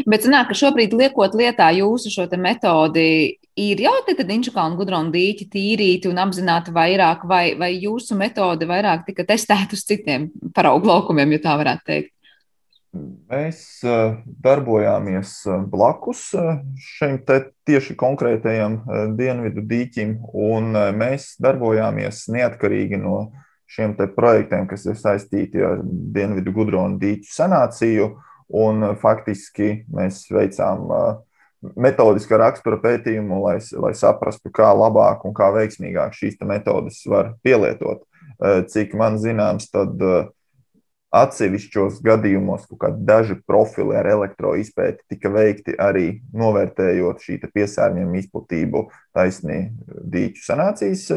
[0.04, 5.48] Bet sanāk, ka šobrīd liekot lietā jūsu šo metodi, ir jau tāda inčukāna gudrona dīķi
[5.54, 11.38] tīrīti un apzināti vairāk, vai, vai jūsu metode vairāk tika testēta uz citiem paraugu laukumiem,
[11.38, 12.12] ja tā varētu teikt?
[12.92, 18.82] Mēs eh, darbojāmies eh, blakus eh, šim tieši konkrētajam
[19.16, 23.30] dienvidu dīķim, un mēs darbojāmies neatkarīgi no
[23.72, 28.12] šiem projektiem, kas ir saistīti ar dienvidu gudronu dīķu sanāciju.
[28.52, 30.90] Un faktiski mēs veicām
[31.80, 38.04] metodiskā rakstura pētījumu, lai, lai saprastu, kā labāk un kā veiksmīgāk šīs metodes var pielietot.
[38.68, 40.26] Cik man zināms, tad uh,
[41.12, 42.70] Atsevišķos gadījumos
[43.04, 49.58] daži profili ar elektroizpēti tika veikti arī novērtējot šī piesārņojuma izplatību taisnī
[50.14, 51.10] dīķu sanācijas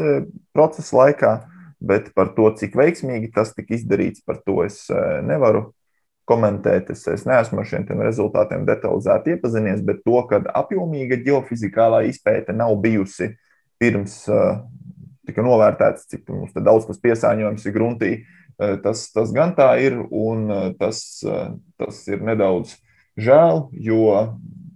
[0.51, 1.31] procesa laikā,
[1.79, 4.83] bet par to, cik veiksmīgi tas tika izdarīts, par to es
[5.23, 5.69] nevaru
[6.27, 6.91] komentēt.
[6.91, 12.75] Es, es neesmu ar šiem rezultātiem detalizēti iepazinies, bet to, ka apjomīga geofizikālā izpēte nav
[12.83, 13.31] bijusi
[13.79, 14.25] pirms
[15.27, 16.29] tika novērtēts, cik
[16.63, 18.11] daudz tas piesārņojums ir gruntī.
[18.55, 20.47] Tas, tas gan tā ir, un
[20.79, 21.01] tas,
[21.79, 22.77] tas ir nedaudz
[23.19, 24.07] žēl, jo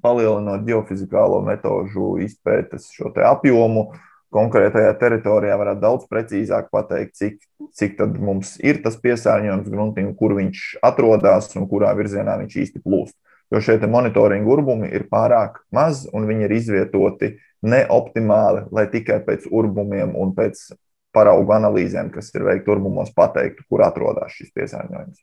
[0.04, 3.90] palielinot geofizikālo metožu izpētes šo apjomu,
[4.36, 7.40] konkrētajā teritorijā varētu daudz precīzāk pateikt, cik,
[7.76, 12.84] cik tad mums ir tas piesārņojums gruntī, kur viņš atrodas un kurā virzienā viņš īsti
[12.86, 13.16] plūst.
[13.50, 17.32] Jo šie monitoringa urbumi ir pārāk maz un viņi ir izvietoti
[17.66, 20.70] neoptimāli, lai tikai pēc urbumiem un pēc
[21.16, 25.20] paraugu analīzēm, kas ir veikti urbumos, pateiktu, kur atrodas šis piesārņojums.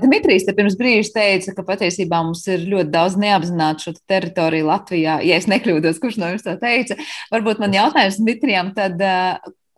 [0.00, 5.18] Dmitrijs te pirms brīža teica, ka patiesībā mums ir ļoti daudz neapzinātu šo teritoriju Latvijā.
[5.26, 6.96] Ja es nekļūdos, kurš no jums to teica,
[7.32, 8.96] varbūt man jautājums Dmitrijam, tad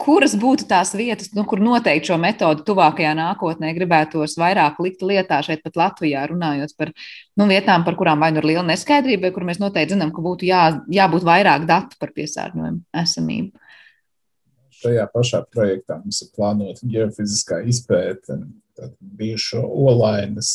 [0.03, 5.38] kuras būtu tās vietas, nu, kur noteikti šo metodu tuvākajā nākotnē gribētos vairāk likt lietā
[5.47, 9.35] šeit pat Latvijā, runājot par nu, vietām, par kurām vai nu ir liela neskaidrība, vai
[9.37, 13.53] kur mēs noteikti zinām, ka būtu jā, jābūt vairāk datu par piesārņojumu esamību.
[14.83, 18.41] Šajā pašā projektā mums ir plānota geofiziskā izpēte
[18.99, 20.51] bijušo olainas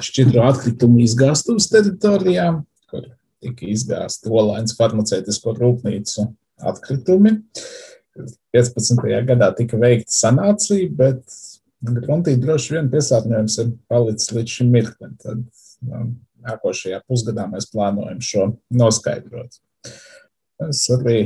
[0.00, 2.48] šķidro atkritumu izgāstuves teritorijā,
[2.90, 3.10] kur
[3.44, 6.30] tika izgāzta olainas farmaceitisko rūpnīcu
[6.70, 7.36] atkritumi.
[8.56, 9.02] 15.
[9.28, 11.22] gadā tika veikta sanācija, bet
[11.86, 15.16] gruntī droši vien piesārņojums ir palicis līdz šim mirklim.
[15.22, 16.14] Tad um,
[16.46, 19.60] nākošajā pusgadā mēs plānojam šo noskaidrot.
[20.62, 21.18] Mēs arī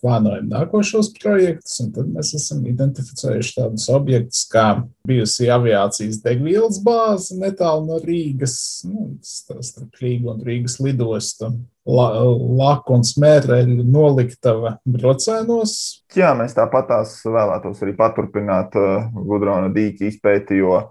[0.00, 4.66] plānojam nākošos projektus, un tad mēs esam identificējuši tādus objektus kā
[5.08, 8.56] bijusi aviācijas degvielas bāze netālu no Rīgas,
[8.88, 11.52] nu, starp Rīgu un Rīgas lidostu.
[11.88, 15.72] Laku un smēreļu noliktava brocēnos.
[16.16, 20.82] Jā, mēs tāpatās vēlētos arī paturpināt uh, gudrona dīķa izpēti, jo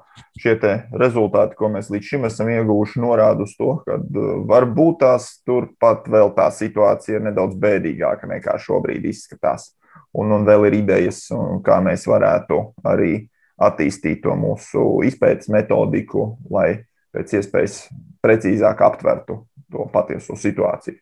[0.42, 0.56] šie
[0.98, 6.10] rezultāti, ko mēs līdz šim esam ieguvuši, norāda uz to, ka uh, varbūt tās turpat
[6.10, 9.76] vēl tā situācija ir nedaudz bēdīgāka nekā šobrīd izskatās.
[10.18, 11.28] Un, un vēl ir idejas,
[11.66, 12.58] kā mēs varētu
[12.90, 13.28] arī
[13.62, 17.84] attīstīt to mūsu izpētes metodiku, lai pēc iespējas
[18.26, 21.00] precīzāk aptvertu to patieso situāciju.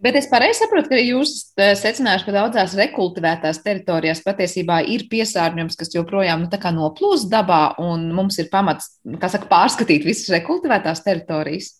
[0.00, 5.76] Bet es pareizi saprotu, ka jūs eh, secinājāt, ka daudzās rekultivētās teritorijās patiesībā ir piesārņojums,
[5.76, 11.74] kas joprojām nu, noplūst dabā, un mums ir pamats saka, pārskatīt visas rekultivētās teritorijas.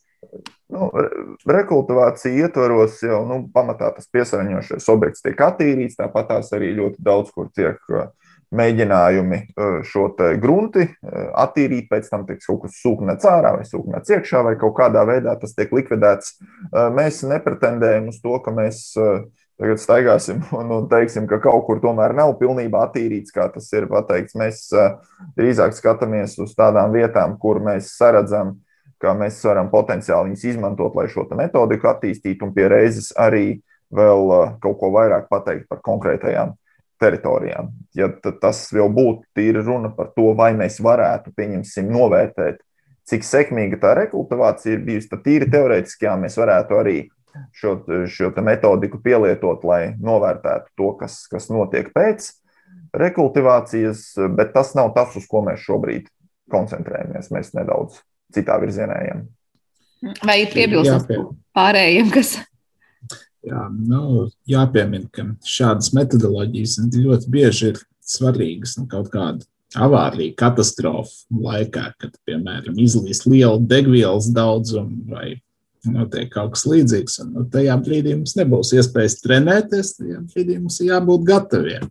[0.71, 0.91] Nu,
[1.49, 7.33] rekultivācija ietvaros jau nu, pamatā tas piesārņojošais objekts tiek attīrīts, tāpat tās arī ļoti daudz
[7.33, 8.11] kur tiek uh,
[8.57, 10.09] mēģinājumi e, šo
[10.43, 10.93] grunti e,
[11.39, 15.37] attīrīt, pēc tam tiks kaut kas sūknēts ārā vai sūknēts iekšā, vai kaut kādā veidā
[15.39, 16.35] tas tiek likvidēts.
[16.35, 21.83] E, mēs nepretendējam uz to, ka mēs tagad staigāsim un, un teiksim, ka kaut kur
[21.83, 24.39] tomēr nav pilnībā attīrīts, kā tas ir pateikts.
[24.41, 24.67] Mēs
[25.39, 28.57] drīzāk skatāmies uz tādām vietām, kur mēs saredzam,
[29.01, 33.61] ka mēs varam potenciāli viņus izmantot, lai šo metodiku attīstītu un pie reizes arī
[33.95, 36.53] vēl kaut ko vairāk pateikt par konkrētajām
[37.01, 37.71] teritorijām.
[37.97, 42.61] Ja tas jau būtu tīri runa par to, vai mēs varētu, pieņemsim, novērtēt,
[43.11, 46.99] cik sekmīga tā rekultivācija ir bijusi, tad tīri teorētiski jā, mēs varētu arī
[47.57, 47.79] šo,
[48.11, 52.31] šo metodiku pielietot, lai novērtētu to, kas, kas notiek pēc
[52.97, 56.09] rekultivācijas, bet tas nav tas, uz ko mēs šobrīd
[56.51, 57.31] koncentrējamies.
[57.35, 58.01] Mēs nedaudz
[58.35, 59.27] citā virzienā ejam.
[60.27, 61.07] Vai ir piebilstams
[61.57, 62.39] pārējiem, kas
[63.47, 69.47] Jā, nu, jāpiemina, ka šādas metodoloģijas ļoti bieži ir svarīgas nu, kaut kāda
[69.81, 75.39] avārija, katastrofa laikā, kad, piemēram, izlīst liela degvielas daudzuma vai
[75.89, 77.21] notiek kaut kas līdzīgs.
[77.25, 81.87] Un, nu, tajā brīdī mums nebūs iespējas trenēties, tajā brīdī mums ir jābūt gataviem,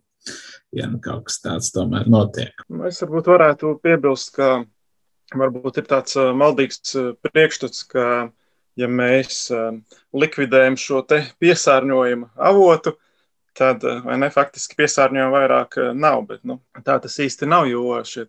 [0.76, 2.66] ja nu, kaut kas tāds tomēr notiek.
[2.86, 4.60] Es varbūt varētu piebilst, ka
[5.40, 6.94] varbūt ir tāds maldīgs
[7.26, 8.04] priekšstats, ka
[8.78, 9.82] ja mēs um,
[10.16, 11.02] likvidējam šo
[11.42, 12.94] piesārņojumu avotu,
[13.56, 16.22] tad uh, ne, faktiski piesārņojuma vairāk uh, nav.
[16.28, 18.26] Bet, nu, tā tas īsti nav, jo šie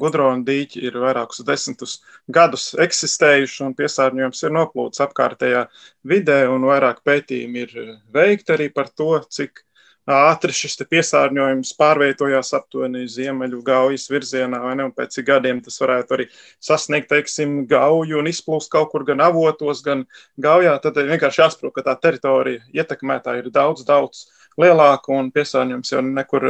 [0.00, 5.64] gudroni dīķi ir vairākus desmitus gadus eksistējuši, un piesārņojums ir noplūcis apkārtējā
[6.10, 7.78] vidē, un vairāk pētījumi ir
[8.14, 9.64] veikti arī par to, cik
[10.08, 14.60] ātri šis piesārņojums pārvietojās aptuveni ziemeļu gaujas virzienā,
[14.96, 16.26] pēc gadiem tas varētu arī
[16.64, 20.06] sasniegt, teiksim, gauju un izplūst kaut kur gan avotos, gan
[20.40, 20.78] gaujā.
[20.82, 24.24] Tad vienkārši jāsaprot, ka tā teritorija ietekmētā ir daudz, daudz
[24.58, 26.48] lielāka un piesārņojums jau nekur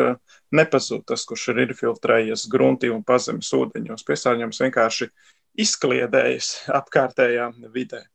[0.55, 1.05] nepazūd.
[1.09, 5.11] Tas, kurš ir infiltrējies gruntī un pazemes ūdeņos, piesārņojums vienkārši
[5.59, 8.07] izkliedējas apkārtējā vidē.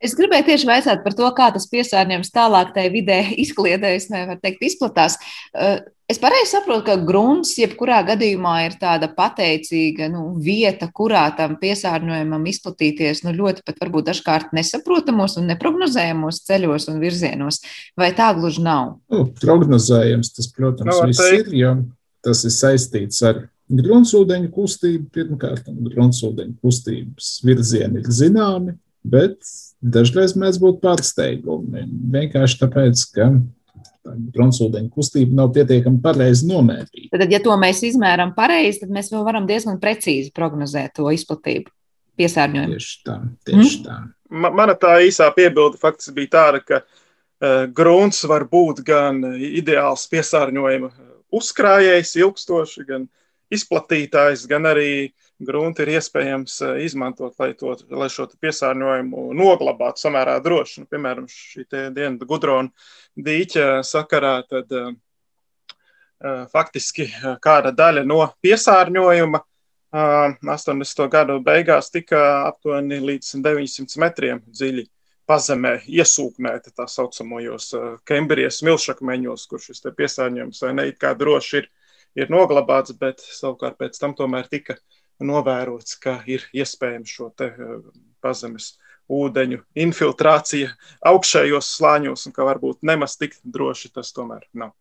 [0.00, 4.62] Es gribēju tieši vaicāt par to, kā tas piesārņojums tālāk tajā vidē izkliedējas, nevar teikt,
[4.70, 5.18] izplatās.
[5.52, 11.58] Uh, es pareizi saprotu, ka grunts jebkurā gadījumā ir tāda pateicīga nu, vieta, kurā tam
[11.60, 17.60] piesārņojumam izplatīties nu, ļoti pat varbūt dažkārt nesaprotamos un neprognozējamos ceļos un virzienos.
[18.00, 18.96] Vai tā gluži nav?
[19.12, 21.76] Nu, prognozējams tas, protams, no, viss ir, jo
[22.24, 28.74] tas ir saistīts ar gruntsūdeņu kustību pirmkārt, un gruntsūdeņu kustības virzieni ir zināmi
[29.06, 29.38] bet
[29.80, 31.86] dažreiz mēs būtu pārsteigumi.
[32.12, 33.30] Vienkārši tāpēc, ka
[34.04, 37.18] gruntsūdeņa kustība nav pietiekami pareizi nomērīta.
[37.18, 41.70] Tad, ja to mēs izmērām pareizi, tad mēs vēl varam diezgan precīzi prognozēt to izplatību
[42.20, 42.78] piesārņojumu.
[42.78, 43.84] Tieši tā, tieši mm.
[43.86, 44.00] tā.
[44.30, 50.92] Mana tā īsā piebilde faktiski bija tāda, ka uh, grunts var būt gan ideāls piesārņojuma
[51.34, 53.08] uzkrājējs, ilgstoši, gan
[53.54, 55.10] izplatītājs, gan arī
[55.40, 60.84] grunti ir iespējams eh, izmantot, lai, to, lai šo piesārņojumu noglabātu samērā droši.
[60.84, 62.70] Nu, piemēram, šī dienas gudrona
[63.16, 64.92] dīķa sakarā, tad uh,
[66.52, 67.08] faktiski
[67.42, 71.04] kāda daļa no piesārņojuma uh, 80.
[71.10, 74.86] gadu beigās tika aptuveni līdz 900 metriem dziļi
[75.30, 77.70] pazemē iesūknēta tā saucamajos
[78.08, 81.68] Kembrijas milšakmeņos, kur šis piesārņojums vai ne it kā droši ir,
[82.18, 84.78] ir noglabāts, bet savukārt pēc tam tomēr tika
[85.20, 87.80] novērots, ka ir iespējams šo te eh,
[88.24, 88.74] pazemes
[89.10, 90.70] ūdeņu infiltrācija
[91.10, 94.74] augšējos slāņos, un ka varbūt nemaz tik droši tas tomēr nav.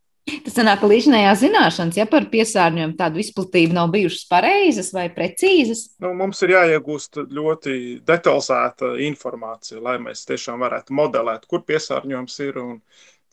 [0.45, 5.87] Tas sanāk, ka līdzinājās zināšanas ja, par piesārņojumu tādu izplatību nav bijušas pareizas vai precīzas.
[6.03, 7.73] Nu, mums ir jāiegūst ļoti
[8.05, 12.75] detalizēta informācija, lai mēs tiešām varētu modelēt, kur piesārņojums ir un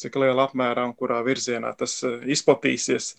[0.00, 3.14] cik lielā apmērā un kurā virzienā tas eh, izplatīsies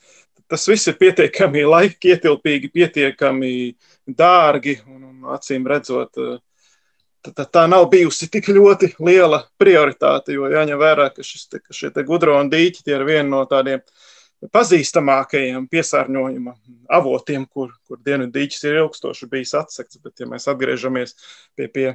[0.47, 3.53] tas viss ir pietiekami laikietilpīgi, pietiekami
[4.07, 6.19] dārgi un, un acīm redzot.
[7.25, 11.75] Tā, tā, tā nav bijusi tik ļoti liela prioritāte, jo jāņem vērā, ka, šis, ka
[11.75, 13.81] šie gudroni dīķi ir viena no tādiem
[14.53, 16.53] pazīstamākajiem piesārņojuma
[16.93, 19.99] avotiem, kur, kur dienu dīķis ir ilgstoši bijis atsekts.
[19.99, 21.17] Bet, ja mēs atgriežamies
[21.57, 21.87] pie, pie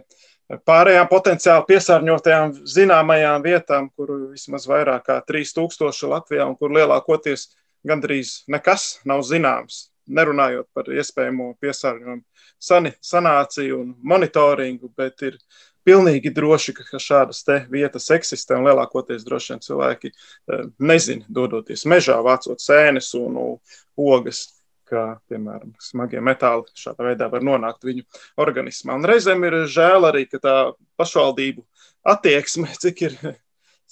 [0.67, 7.49] pārējām potenciāli piesārņotajām zināmajām vietām, kur vismaz vairāk kā 3000 Latvijā un kur lielākoties
[7.87, 9.89] gandrīz nekas nav zināms.
[10.13, 12.25] Nerunājot par iespējamo piesārņojumu
[13.03, 15.37] sanāciju un monitoringu, bet ir
[15.87, 22.61] pilnīgi droši, ka šādas vietas eksistē lielākoties droši vien cilvēki eh, nezina, dodoties mežā, vācot
[22.63, 23.39] sēnes un
[23.97, 24.49] ogas
[24.93, 28.05] kā, piemēram, smagie metāli šādā veidā var nonākt viņu
[28.45, 28.99] organismā.
[28.99, 30.57] Un reizēm ir žēl arī, ka tā
[31.01, 31.65] pašvaldību
[32.15, 33.19] attieksme, cik ir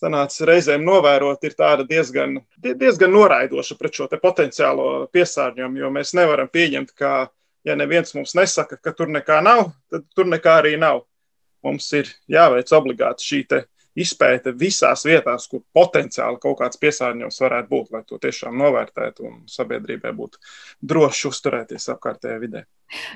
[0.01, 6.49] sanāca reizēm novērot, ir tāda diezgan, diezgan noraidoša pret šo potenciālo piesārņojumu, jo mēs nevaram
[6.53, 7.29] pieņemt, ka,
[7.69, 11.05] ja neviens mums nesaka, ka tur nekā nav, tad tur nekā arī nav.
[11.65, 13.43] Mums ir jāveic obligāti šī
[13.99, 19.41] izpēte visās vietās, kur potenciāli kaut kāds piesārņojums varētu būt, lai to tiešām novērtētu un
[19.51, 20.43] sabiedrībai būtu
[20.93, 22.67] droši uzturēties apkārtējā vidē.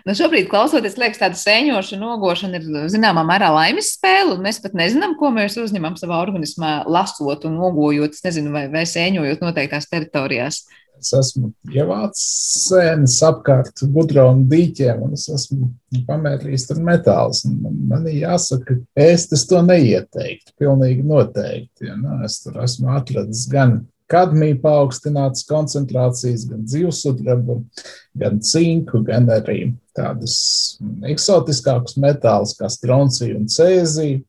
[0.07, 4.77] Nu, šobrīd, klausoties, liekas, tāda sēņošana, nogošana ir zināmā mērā laimes spēle, un mēs pat
[4.79, 10.63] nezinām, ko mēs uzņemam savā organismā, lasot un nogojot, nezinu, vai, vai sēņojot noteiktās teritorijās.
[11.01, 15.69] Es esmu ievācis sēnes apkārt gudronu dīķiem, un es esmu
[16.09, 17.43] pamērījis tur metālus.
[17.45, 21.91] Man jāsaka, es to neieteiktu, pilnīgi noteikti.
[21.91, 27.59] Ja, nu, es tur esmu atradis gan kadmija paaugstinātas koncentrācijas, gan dzīvesudraba,
[28.21, 30.37] gan cinku, gan arī tādus
[31.09, 34.23] eksotiskākus metālus, kā stronciju un cēziju.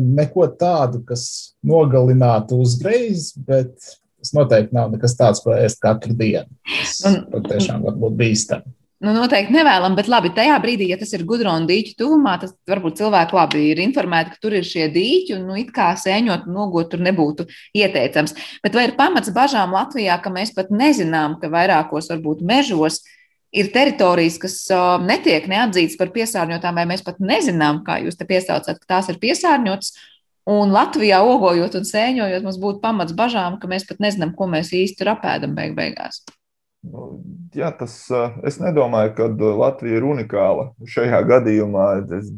[0.00, 3.72] Neko tādu, kas nogalinātu uzreiz, bet
[4.20, 6.48] tas noteikti nav nekas tāds, ko ēst katru dienu.
[6.68, 8.76] Tas patiešām var būt bīstami.
[9.00, 12.98] Nu, noteikti nevēlam, bet labi, tajā brīdī, ja tas ir gudrona dīķu tuvumā, tad varbūt
[12.98, 16.58] cilvēki labi ir informēti, ka tur ir šie dīķi un nu, it kā sēņot un
[16.58, 17.46] nogot tur nebūtu
[17.80, 18.36] ieteicams.
[18.60, 23.00] Bet vai ir pamats bažām Latvijā, ka mēs pat nezinām, ka vairākos varbūt mežos
[23.56, 24.58] ir teritorijas, kas
[25.06, 29.16] netiek neatzītas par piesārņotām, vai mēs pat nezinām, kā jūs te piesaucat, ka tās ir
[29.22, 29.94] piesārņotas.
[30.48, 34.72] Un Latvijā ogojot un sēņojot, mums būtu pamats bažām, ka mēs pat nezinām, ko mēs
[34.76, 36.22] īsti tur apēdam beig beigās.
[36.80, 37.20] Nu,
[37.52, 37.92] jā, tas,
[38.48, 41.88] es nedomāju, ka Latvija ir unikāla šajā gadījumā.
[42.16, 42.30] Es,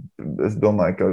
[0.48, 1.10] es domāju, ka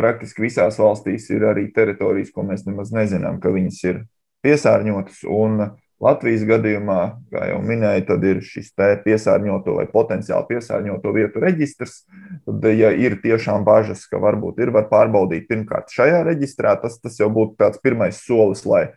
[0.00, 4.02] praktiski visās valstīs ir arī teritorijas, ko mēs nemaz nezinām, ka viņas ir
[4.46, 5.22] piesārņotas.
[5.28, 8.72] Un Latvijas gadījumā, kā jau minēju, tad ir šis
[9.04, 12.06] piesārņoto vai potenciāli piesārņoto vietu reģistrs.
[12.50, 17.18] Tad, ja ir tiešām bažas, ka varbūt ir, var pārbaudīt pirmkārt šajā reģistrā, tas, tas
[17.20, 18.88] jau būtu tāds pirmais solis, lai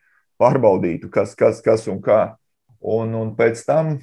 [0.41, 2.35] pārbaudītu, kas, kas, kas un kā.
[2.83, 3.93] Un, un pēc tam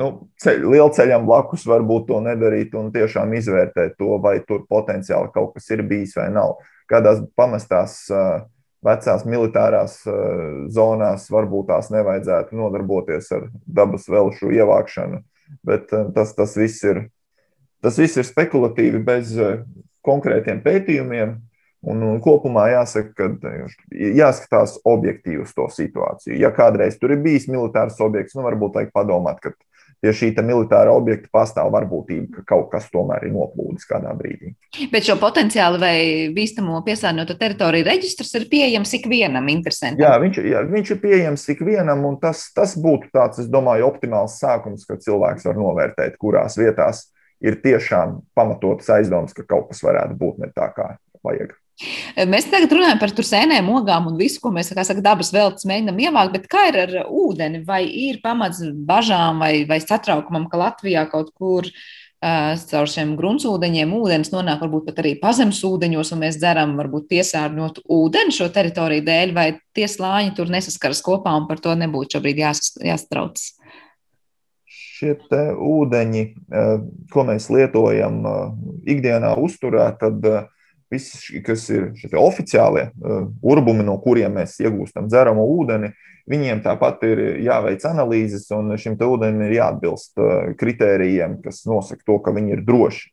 [0.00, 0.08] nu,
[0.42, 5.70] ceļ, lielceļam blakus varbūt to nedarīt un tiešām izvērtēt to, vai tur potenciāli kaut kas
[5.72, 6.58] ir bijis vai nav.
[6.90, 8.42] Kādās pamestās uh,
[8.84, 15.22] vecās militārās uh, zonās varbūt tās nevajadzētu nodarboties ar dabas velšu ievākšanu,
[15.64, 17.06] bet uh, tas, tas, viss ir,
[17.82, 19.34] tas viss ir spekulatīvi bez
[20.06, 21.40] konkrētiem pētījumiem.
[21.82, 23.56] Un, un kopumā jāsaka, ka
[23.90, 26.36] jāskatās objektīvi uz to situāciju.
[26.38, 29.50] Ja kādreiz tur ir bijis militārs objekts, nu varbūt vajag padomāt, ka
[30.02, 34.52] pie šī militāra objekta pastāv varbūtība, ka kaut kas tomēr ir noplūdis kādā brīdī.
[34.92, 35.96] Bet šo potenciālu vai
[36.34, 40.02] bīstamo piesārņotu teritoriju reģistrs ir pieejams ikvienam interesantam.
[40.02, 44.38] Jā, viņš, jā, viņš ir pieejams ikvienam, un tas, tas būtu tāds, es domāju, optimāls
[44.42, 47.21] sākums, kad cilvēks var novērtēt, kurās vietās ir
[47.64, 50.94] tiešām pamatotas aizdomas, ka kaut kas varētu būt ne tā, kā
[51.26, 51.56] vajag.
[52.28, 56.34] Mēs tagad runājam par sēnēm, ogām un visu, ko mēs saka, dabas veltes mēģinām ievākt,
[56.36, 57.62] bet kā ir ar ūdeni?
[57.66, 63.94] Vai ir pamats bažām vai, vai satraukumam, ka Latvijā kaut kur uh, caur šiem gruntsūdeņiem
[63.98, 69.06] ūdens nonāk varbūt pat arī pazemes ūdeņos, un mēs dzeram varbūt piesārņotu ūdeni šo teritoriju
[69.08, 73.42] dēļ, vai tie slāņi tur nesaskaras kopā un par to nebūtu šobrīd jās, jāstrauc?
[75.02, 75.16] Šie
[75.58, 76.20] ūdeņi,
[77.10, 78.20] ko mēs lietojam
[78.86, 80.44] ikdienā uzturā, tad uh,
[80.92, 85.92] viss, kas ir šie oficiālie uh, urbumi, no kuriem mēs iegūstam dzeramo ūdeni,
[86.30, 92.20] viņiem tāpat ir jāveic analīzes, un šim ūdenim ir jāatbilst uh, kritērijiem, kas nosaka to,
[92.22, 93.10] ka viņi ir droši.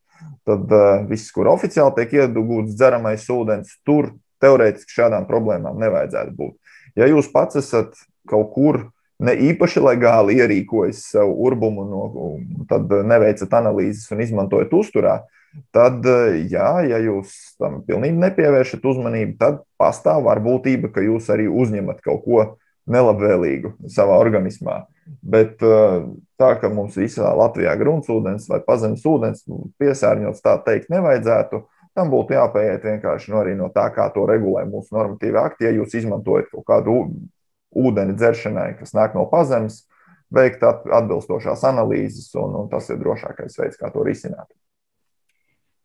[0.47, 4.11] Tad uh, viss, kur oficiāli tiek iegūts dzeramais ūdens, tur
[4.43, 6.55] teorētiski šādām problēmām nevajadzētu būt.
[6.99, 7.95] Ja jūs pats esat
[8.29, 8.83] kaut kur
[9.23, 12.29] ne īpaši legāli ierīkojis savu urbumu, no,
[12.69, 15.19] tad neveicat analīzes un izmantojat uzturā,
[15.75, 16.05] tad,
[16.51, 22.23] jā, ja jūs tam pilnīgi nepievēršat uzmanību, tad pastāv varbūtība, ka jūs arī uzņemat kaut
[22.25, 22.45] ko
[22.89, 24.83] nelabvēlīgu savā organismā.
[25.21, 29.43] Bet tā, ka mums visā Latvijā gruntsūdens vai pazemes ūdens
[29.81, 31.65] piesārņots, tā teikt, nevajadzētu.
[31.97, 35.65] Tam būtu jāpaiet vienkārši no, no tā, kā to regulē mūsu normatīvi akti.
[35.65, 36.99] Ja jūs izmantojat kaut kādu
[37.75, 39.83] ūdeni dzeršanai, kas nāk no pazemes,
[40.33, 44.49] veikt atbilstošās analīzes, un, un tas ir drošākais veids, kā to risināt.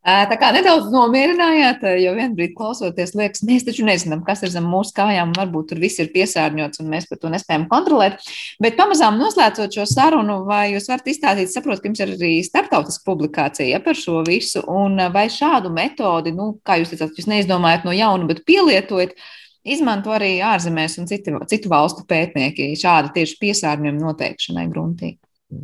[0.05, 4.67] Tā kā nedaudz nomierinājāt, jo vienā brīdī klausoties, liekas, mēs taču nezinām, kas ir zem
[4.69, 5.31] mūsu kājām.
[5.33, 8.19] Varbūt tur viss ir piesārņots un mēs par to nespējam kontrolēt.
[8.61, 13.09] Bet pamazām noslēdzot šo sarunu, vai jūs varat izstāstīt, saprot, ka jums ir arī starptautiska
[13.09, 17.97] publikācija par šo visu, un vai šādu metodi, nu, kā jūs teicāt, jūs neizdomājat no
[17.97, 19.17] jauna, bet pielietojat,
[19.65, 25.15] izmanto arī ārzemēs un citu, citu valstu pētnieki šādi tieši piesārņojuma noteikšanai gruntī.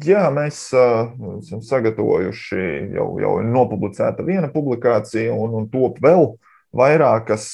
[0.06, 6.34] Jā, mēs uh, esam sagatavojuši jau, jau nopublicēta viena publikācija, un, un top vēl
[6.76, 7.48] vairākas.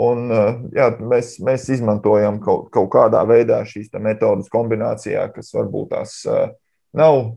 [0.00, 5.94] Un, uh, jā, mēs, mēs izmantojam kaut, kaut kādā veidā šīs metodas kombinācijā, kas varbūt
[5.94, 6.52] tās uh,
[6.94, 7.32] nav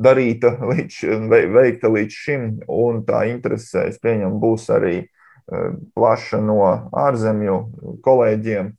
[0.00, 0.98] darīta līdz,
[1.54, 4.96] veikta līdz šim, un tā interese, es pieņemu, būs arī
[5.96, 6.60] plaša no
[6.96, 7.56] ārzemju
[8.04, 8.74] kolēģiem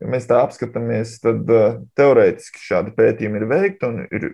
[0.00, 4.28] ja mēs tā apskatāmies, tad uh, teorētiski šādi pētījumi ir veikti un ir,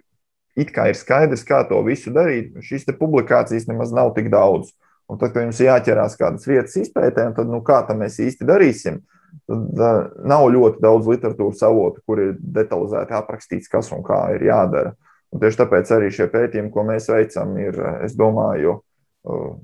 [0.58, 2.56] it kā ir skaidrs, kā to visu darīt.
[2.64, 4.72] Šīs publikācijas nemaz nav tik daudz.
[5.10, 9.00] Un tad, kad jums jāķerās kādas vietas izpētēm, tad nu, kā tam mēs īsti darīsim?
[9.48, 14.46] Tad uh, nav ļoti daudz literatūras avotu, kur ir detalizēti aprakstīts, kas un kā ir
[14.50, 14.94] jādara.
[15.32, 18.76] Un tieši tāpēc arī šie pētījumi, ko mēs veicam, ir, es domāju,
[19.24, 19.54] uh,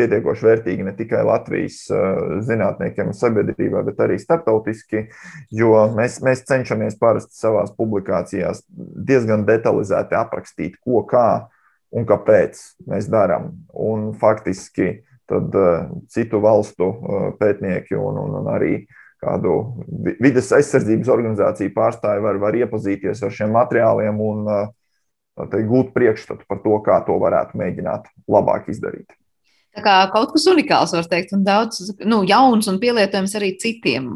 [0.00, 5.04] pietiekoši vērtīgi ne tikai Latvijas uh, zinātniekiem un sabiedrībai, bet arī starptautiski,
[5.54, 11.28] jo mēs, mēs cenšamies parasti savās publikācijās diezgan detalizēti aprakstīt, ko, kā
[11.94, 12.58] un kāpēc
[12.90, 13.52] mēs darām.
[13.70, 18.74] Un faktiski tad uh, citu valstu uh, pētnieki un, un, un arī
[19.20, 19.54] kādu
[20.16, 24.46] vidas aizsardzības organizāciju pārstāvi var, var iepazīties ar šiem materiāliem un
[25.36, 29.12] teikt, gūt priekšstatu par to, kā to varētu mēģināt labāk izdarīt.
[29.76, 34.08] Tā kā kaut kas unikāls, var teikt, un daudz nu, jauns un pielietojams arī citiem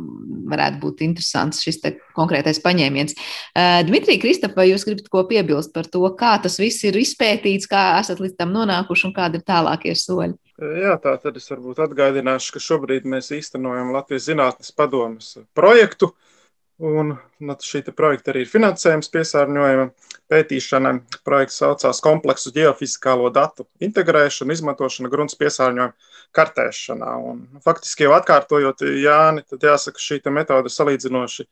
[0.51, 1.79] varētu būt interesants šis
[2.17, 3.15] konkrētais paņēmiens.
[3.55, 7.71] Uh, Dmitrija Kristapa, vai jūs gribat ko piebilst par to, kā tas viss ir izpētīts,
[7.71, 10.35] kā esat līdz tam nonākuši un kādi ir tālākie soļi?
[10.83, 16.34] Jā, tā tad es varbūt atgādināšu, ka šobrīd mēs īstenojam Latvijas Zinātnes padomas projektu, uh,
[16.83, 19.85] Un nu, šī projekta arī ir finansējums piesārņojuma
[20.33, 20.95] pētīšanai.
[21.23, 25.95] Projekts saucās kompleksu geofizikālo datu integrēšanu, izmantošanu grunts piesārņojuma
[26.35, 27.13] kartēšanā.
[27.31, 31.47] Un, nu, faktiski jau atkārtojot Jāni, tad jāsaka, šī metode salīdzinoši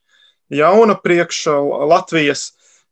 [0.59, 1.45] jauna priekš
[1.87, 2.49] Latvijas.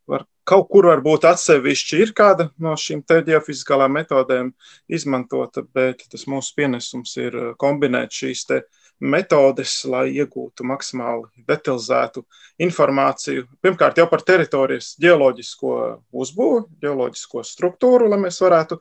[0.07, 4.53] Var, kaut kur varbūt atsevišķi ir kāda no šīm geofizikālām metodēm
[4.87, 8.63] izmantota, bet tas mūsu pienesums ir kombinēt šīs te
[9.01, 12.23] metodes, lai iegūtu maksimāli detalizētu
[12.61, 13.47] informāciju.
[13.63, 15.73] Pirmkārt, jau par teritorijas geoloģisko
[16.13, 18.77] uzbūvi, geoloģisko struktūru, lai mēs varētu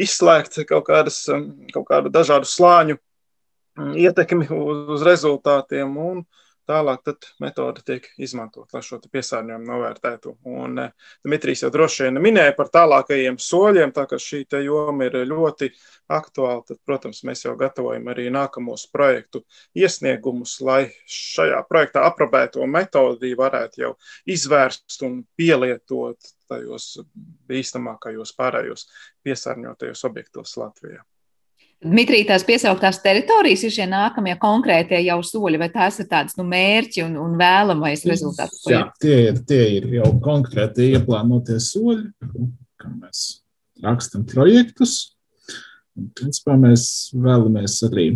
[0.00, 1.22] izslēgt kaut, kādas,
[1.74, 2.96] kaut kādu dažādu slāņu
[4.00, 5.92] ietekmi uz, uz rezultātiem.
[6.00, 7.02] Un, uh, Tālāk
[7.42, 10.34] metode tiek izmantot, lai šo piesārņojumu novērtētu.
[10.52, 10.92] Un eh,
[11.26, 15.70] Dmitrijs jau droši vien minēja par tālākajiem soļiem, tā ka šī joma ir ļoti
[16.12, 16.62] aktuāla.
[16.68, 19.42] Tad, protams, mēs jau gatavojam arī nākamos projektu
[19.74, 23.94] iesniegumus, lai šajā projektā aprobēto metodi varētu jau
[24.26, 26.92] izvērst un pielietot tajos
[27.50, 28.86] bīstamākajos pārējos
[29.26, 31.02] piesārņotajos objektos Latvijā.
[31.80, 36.44] Dmitrija, tās piesauktās teritorijas ir šie nākamie konkrētie jau soļi, vai tās ir tādas nu,
[36.44, 38.66] mērķi un, un vēlamais rezultāts?
[38.68, 42.10] Jā, tie ir, tie ir jau konkrēti ieplānotie soļi,
[42.80, 43.22] kā mēs
[43.80, 45.14] rakstam projektus.
[45.96, 46.84] Un, principā mēs
[47.16, 48.10] vēlamies arī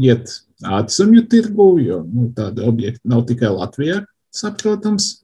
[0.00, 0.32] iet
[0.64, 4.00] ātrzemju tirgu, jo nu, tādi objekti nav tikai Latvijā,
[4.32, 5.18] saprotams.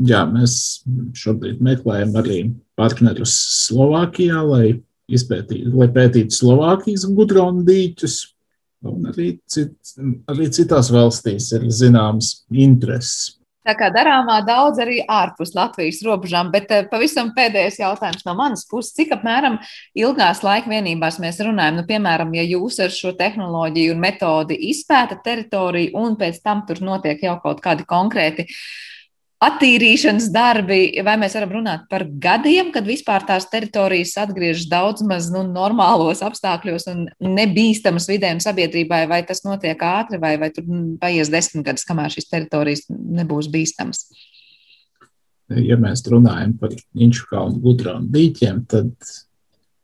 [0.00, 0.82] Jā, mēs
[1.14, 2.38] šobrīd meklējam arī
[2.74, 3.36] partnerus
[3.68, 4.66] Slovākijā, lai
[5.10, 8.18] izpētīt, lai pētītu Slovākijas gudronu dīķus.
[8.84, 9.72] Un arī, cit,
[10.28, 13.38] arī citās valstīs ir zināms intereses.
[13.64, 18.66] Tā kā darāmā daudz arī ārpus Latvijas robežām, bet eh, pavisam pēdējais jautājums no manas
[18.68, 18.92] puses.
[18.92, 19.56] Cik apmēram
[19.96, 21.78] ilgās laika vienībās mēs runājam?
[21.80, 26.84] Nu, piemēram, ja jūs ar šo tehnoloģiju un metodi izpētat teritoriju un pēc tam tur
[26.84, 28.44] notiek jau kaut kādi konkrēti
[29.44, 35.30] attīrīšanas darbi, vai mēs varam runāt par gadiem, kad vispār tās teritorijas atgriežas daudz maz
[35.32, 37.04] nu, normālos apstākļos un
[37.36, 40.68] nebīstamas vidēm sabiedrībai, vai tas notiek ātri, vai, vai tur
[41.02, 44.06] paies desmit gadus, kamēr šīs teritorijas nebūs bīstamas?
[45.52, 48.92] Ja mēs runājam par inču kalnu gudrām dīķiem, tad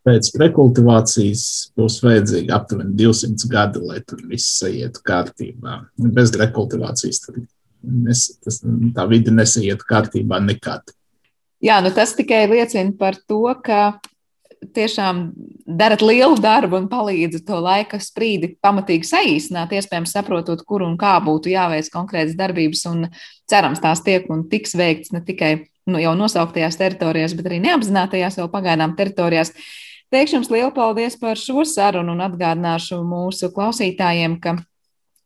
[0.06, 1.44] pēc rekultivācijas
[1.76, 5.82] būs vajadzīgi aptuveni 200 gadi, lai tur viss ietu kārtībā.
[6.16, 7.42] Bez rekultivācijas tur
[7.83, 8.61] nes, tas,
[8.97, 10.95] tā vide nesaiet kārtībā nekad.
[11.61, 13.99] Jā, nu tas tikai liecina par to, ka
[14.76, 15.31] tiešām
[15.64, 21.14] darat lielu darbu un palīdzat to laika sprīdi pamatīgi saīsināt, iespējams, saprotot, kur un kā
[21.24, 23.07] būtu jāveic konkrētas darbības, un
[23.49, 25.53] cerams, tās tiek un tiks veikts ne tikai
[25.91, 29.55] nu, jau nosauktajās teritorijās, bet arī neapzinātajās vēl pagaidām teritorijās.
[30.11, 34.59] Teikšu jums lielu paldies par šo sarunu un atgādināšu mūsu klausītājiem, ka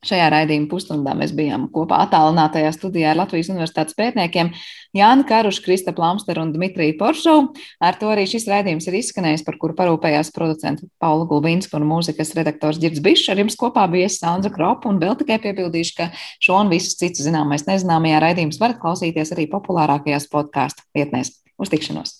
[0.04, 4.50] Šajā raidījuma pusstundā mēs bijām kopā attālinātajā studijā ar Latvijas universitātes pētniekiem
[4.96, 7.54] Jānu Karušu, Krista Plamsteru un Dmitriju Poršovu.
[7.80, 12.34] Ar to arī šis raidījums ir izskanējis, par kuru parūpējās producenta Paula Gulbīnska un mūzikas
[12.36, 13.30] redaktors Girds Bišs.
[13.32, 16.10] Ar jums kopā bija Sandra Kropa un vēl tikai piebildīšu, ka
[16.44, 21.38] šo un visus citus zināmais nezināmajā raidījums varat klausīties arī populārākajās podkāstu vietnēs.
[21.56, 22.12] Uz tikšanos!